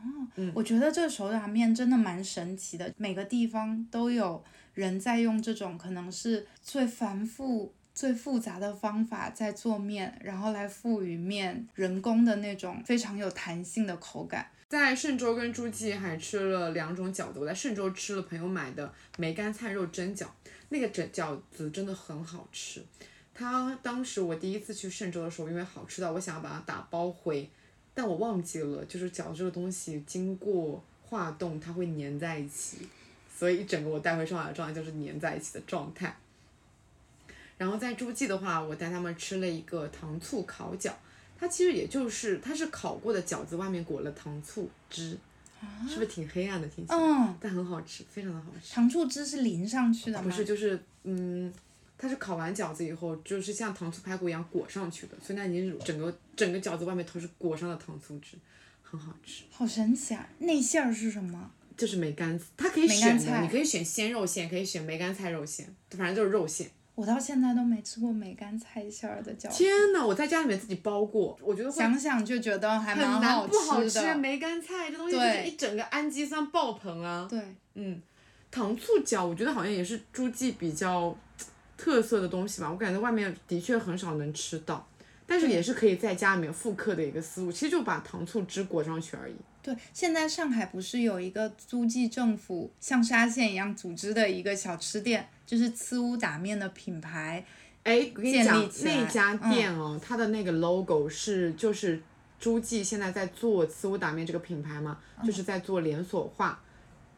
[0.54, 14.46] 我觉得这个手打面真的蛮神奇的，每个地方都有人在用这种可能是最繁复最复杂的方法在做面，然后来赋予面人工的那种非常有弹性的口感。
[14.68, 20.26] 在嵊州跟诸暨还吃了两种饺子，我在嵊州吃了朋友买的梅干菜肉蒸饺，
[20.68, 22.84] 那个蒸饺子真的很好吃。
[23.32, 27.48] 他当时我第一次去嵊州的时候，因为好吃到我想要把它打包回，
[27.94, 32.86] 但我忘记了，就是饺子这个东西经过化冻它会粘在一起，
[33.34, 36.14] 所以一整个我带回上海的状态就是粘在一起的状态。
[37.56, 40.92] 然后在诸暨的话，我带他们吃了一个糖醋烤饺，
[41.38, 45.16] 它其实也就是它是烤过的饺子，外面裹了糖醋汁，
[45.88, 46.98] 是不是挺黑暗的听起来？
[46.98, 48.74] 嗯，但很好吃，非常的好吃。
[48.74, 50.24] 糖醋汁是淋上去的吗？
[50.24, 51.52] 不是，就是嗯，
[51.96, 58.36] 它是烤完饺子以后，就是像糖醋排骨一样裹上去的，所以那你整个整个饺子外面都是裹上了糖醋汁，
[58.82, 59.44] 很好吃。
[59.50, 60.28] 好神奇啊！
[60.38, 61.50] 内馅儿是什么？
[61.76, 66.68] 就是梅干，它可以选的，菜你可以选鲜肉馅，可以选梅干菜肉馅，反正就是肉馅。
[66.98, 74.16] 我到现在都没吃过梅干菜馅儿的饺子，天呐，我在家里面自己包过，我觉得会想想就觉得还很蛮难不好吃的。
[74.16, 77.24] 梅干菜这东西就是一整个氨基酸爆棚啊。
[77.30, 77.40] 对，
[77.74, 78.02] 嗯，
[78.50, 81.16] 糖醋饺我觉得好像也是诸暨比较
[81.76, 84.84] 特色的东西吧，我感觉外面的确很少能吃到，
[85.24, 89.36] 但是也是可以在家里面复刻的一个思路，其实就把糖醋汁裹上去而已。
[89.62, 97.42] 对，现在上海不是有一个诸暨政府像沙县一样组织的一个小吃店，就是呲屋打面的品牌。
[97.84, 101.98] 哎，我跟你讲那家嗯店哦，它的那个 logo 是就是
[102.38, 106.62] 诸暨现在在做呲屋打面这个品牌嘛，嗯就是在做连锁化。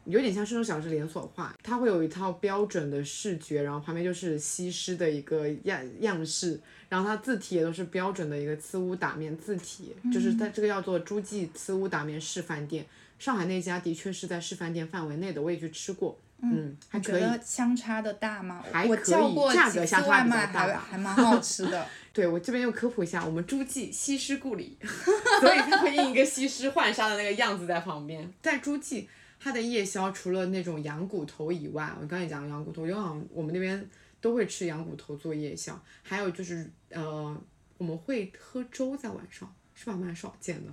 [0.05, 6.59] 有点像嵊州小吃连锁化，它会有一套标准的视觉，然后旁边就是西施的一个样样式，
[6.89, 12.83] 然后它字体也都是标准的一个呲屋打面字体，就是它这个叫做诸暨呲屋打面示范店。
[13.19, 17.21] 上海那家的确是在示范店范围内的，我也去吃过，嗯，还可以。
[17.21, 18.63] 觉得相差的大吗？
[18.71, 21.87] 还可以我叫过价几次格相差比较外卖，还还蛮好吃的。
[22.13, 24.77] 对我这边又科普一下，我们诸暨西施故里，
[25.39, 28.29] 所以它会印一个西施浣纱的那个样子在旁边。
[28.41, 29.07] 在诸暨，
[29.39, 33.89] 它的夜宵除了那种羊骨头以外，我刚才讲羊骨头，因为好像我们那边
[34.19, 37.41] 都会吃羊骨头做夜宵，还有就是呃，
[37.77, 39.95] 我们会喝粥在晚上，是吧？
[39.95, 40.71] 蛮少见的。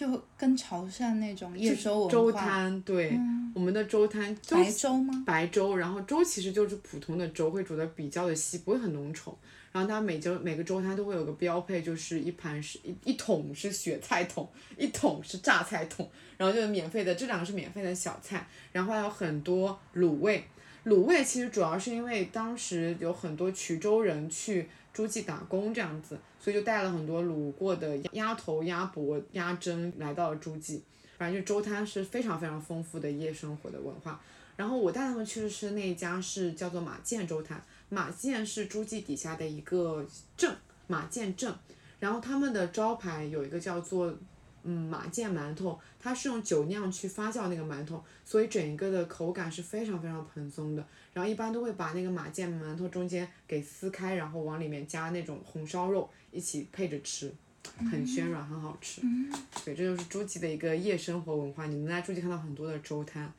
[0.00, 3.20] 就跟潮汕那种夜粥粥文化，摊，对，
[3.54, 5.24] 我们的粥摊白粥吗？
[5.26, 9.34] 白粥，然后粥其实就是普通的粥，会煮的比较的稀，不会很浓稠。
[9.70, 14.48] 然后它每周每个粥摊都会有个标配，就是一盘是一一桶是雪菜桶，
[14.78, 20.42] 一桶是榨菜桶，然后就是免费的，这两个是免费的小菜，然后还有很多卤味。
[20.86, 30.82] 卤味其实主要是因为当时有很多衢州人去诸暨打工这样子，所以就带了很多卤过的鸭头、鸭脖、鸭胗来到了诸暨。
[31.18, 34.20] 反正就周滩是非常非常丰富的夜生活的文化。
[34.56, 40.04] 然后我带他们去的是那一家是叫做马建周滩，马建是诸暨底下的一个
[40.36, 41.54] 镇，马建镇。
[41.98, 44.14] 然后他们的招牌有一个叫做
[44.62, 50.86] 嗯马建馒头，它是用酒酿去发酵那个馒头，所以整个的口感是非常非常蓬松的。
[51.12, 57.32] 然后一般都会把那个马建馒头中间给撕开，然后往里面加那种红烧肉一起配着吃，
[57.90, 59.02] 很暄软，很好吃。
[59.64, 63.32] 对，这就是诸暨的一个夜生活文化，你能在诸暨看到很多的粥摊。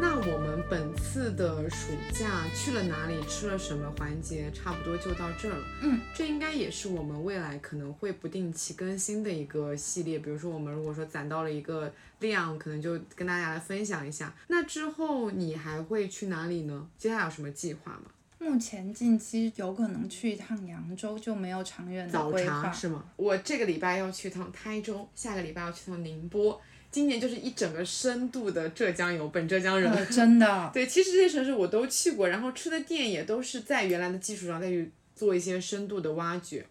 [0.00, 5.64] 那我们本次的暑假去了哪里，吃了什么环节，差不多就到这儿了。
[5.82, 10.18] 嗯，这应该也是我们未来可能会不定期更新的一个系列。
[10.18, 14.34] 比如说，我们如果说攒到了一个量，可能就跟大家来分享一下。
[14.48, 16.86] 那之后你还会去哪里呢？
[16.98, 18.02] 接下来有什么计划吗？
[18.38, 22.62] 目前近期有可能去一趟扬州，就没有长远的早规划。
[22.64, 23.04] 茶是吗？
[23.16, 26.60] 我这个礼拜要去趟台州，下个礼拜要去趟宁波。
[26.94, 29.90] 今年就是一整个深度的浙江游，本浙江人。
[29.90, 36.64] 呃，真的， 对，其实这些城市我都去过，然后吃的店也都是在原来的基础上再去做一些深度的挖掘。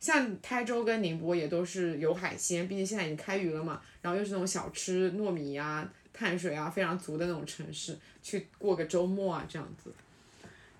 [0.00, 9.92] 像台州跟宁波也都是有海鲜，毕竟现在已经开渔了嘛，然后又是那种小吃、糯米呀、碳水啊非常足的那种城市，去过个周末啊这样子。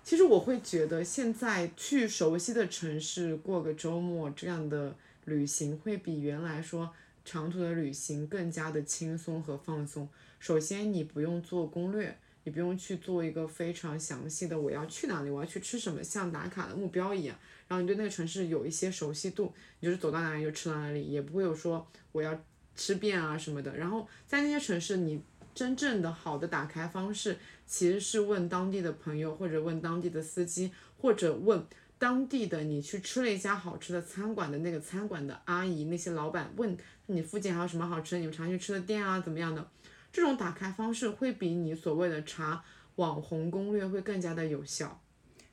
[0.03, 6.93] 其实我会觉得现在去熟悉的城市过个周末这样的旅行，会比原来说
[7.25, 10.07] 长途的旅行更加的轻松和放松。
[10.39, 17.35] 首先，你不用做攻略，你不用去做一个非常详细的我要去哪里，我要去吃什么，像打卡的目标一样。
[17.67, 22.37] 然后你对那个城市有一些熟悉度，你就是走到哪里就吃到哪里，也不会有说我要
[22.75, 23.75] 吃遍啊什么的。
[23.77, 25.21] 然后在那些城市，你
[25.55, 31.65] 真正的好的打开方式，其实是问当地的朋友，或者问当地的司机，或者问
[32.03, 39.65] 当地的你去吃了一家好吃的餐馆的那个餐馆的阿姨，那些老板问你附近还有什么好吃的，你们常去吃的店啊怎么样的？
[40.11, 42.61] 这种打开方式会比你所谓的查
[42.95, 45.01] 网红攻略会更加的有效。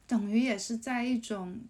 [0.09, 1.61] 等于也是在一种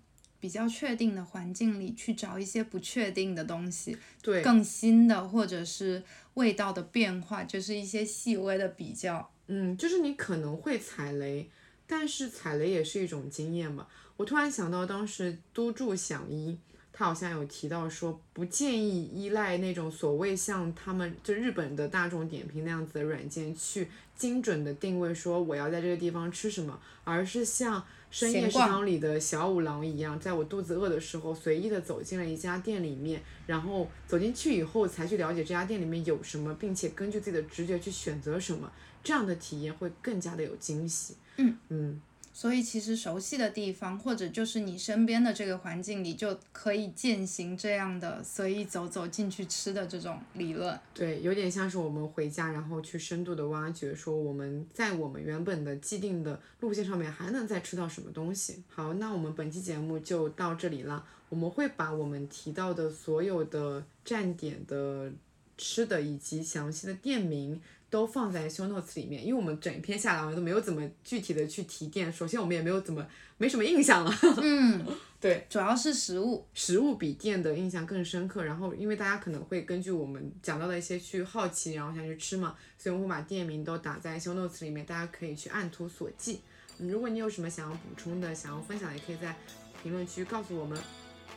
[0.40, 6.02] 比较确定的环境里去找一些不确定的东西，对，更新的或者是
[6.34, 9.30] 味道的变化，就是一些细微的比较。
[9.48, 11.50] 嗯，就是你可能会踩雷，
[11.90, 13.88] 但是踩雷也是一种经验嘛。
[14.16, 16.56] 我突然想到，当时都筑响一，
[16.92, 38.70] 他好像有提到说，不建议依赖那种所谓像他们就日本的大众点评那样子的软件去精准的定位说我要在这个地方吃什么，而是像深夜食堂里的小五郎一样，在我肚子饿的时候，随意的走进了一家店里面，然后走进去以后才去了解这家店里面有什么，并且根据自己的直觉去选择什么，
[39.02, 41.16] 这样的体验会更加的有惊喜。
[41.36, 42.00] 嗯嗯，
[42.32, 50.78] 所以其实熟悉的地方，或者就是你身边的这个环境里，就可以践行这样的随意走走进去吃的这种理论。
[50.92, 58.62] 对，有点像是我们回家，然后去深度的挖掘，说我们在我们原本的既定的路线上面还能再吃到什么东西。
[58.68, 61.04] 好，那我们本期节目就到这里了。
[61.30, 65.10] 我们会把我们提到的所有的站点的
[65.56, 67.60] 吃的以及详细的店名
[67.90, 73.04] 都放在 show notes 里面，因为我们整一篇下来我们都没有怎么具体的去提店，首先我们也没有怎么
[73.36, 74.14] 没什么印象了。
[74.40, 74.86] 嗯，
[75.20, 76.46] 对，主要是食物。
[76.54, 78.44] 食物比店的印象更深刻。
[78.44, 86.38] 然后，因为大家可能会根据我们讲到的一些去好奇，然后想去吃嘛，所以我们会把店名都打在 show notes 里面，大家可以去按图索骥。
[86.78, 89.36] 嗯如果你有什么想要补充的、想要分享的，也可以在
[89.82, 90.78] 评论区告诉我们。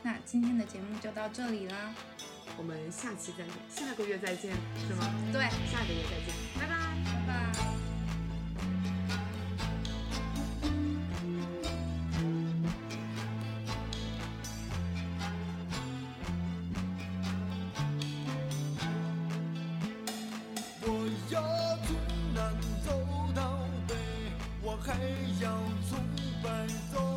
[0.02, 1.94] 那今天的节目就到这里啦。
[2.56, 4.52] 我们下期再见，下个月再见，
[4.86, 5.12] 是吗？
[5.32, 6.74] 对，下个月再见，拜拜。
[7.04, 7.32] 拜拜。
[20.86, 20.88] 我
[21.30, 21.42] 要
[21.86, 21.96] 从
[22.34, 22.88] 南走
[23.34, 23.94] 到北，
[24.62, 24.94] 我还
[25.42, 25.98] 要从
[26.42, 27.13] 白走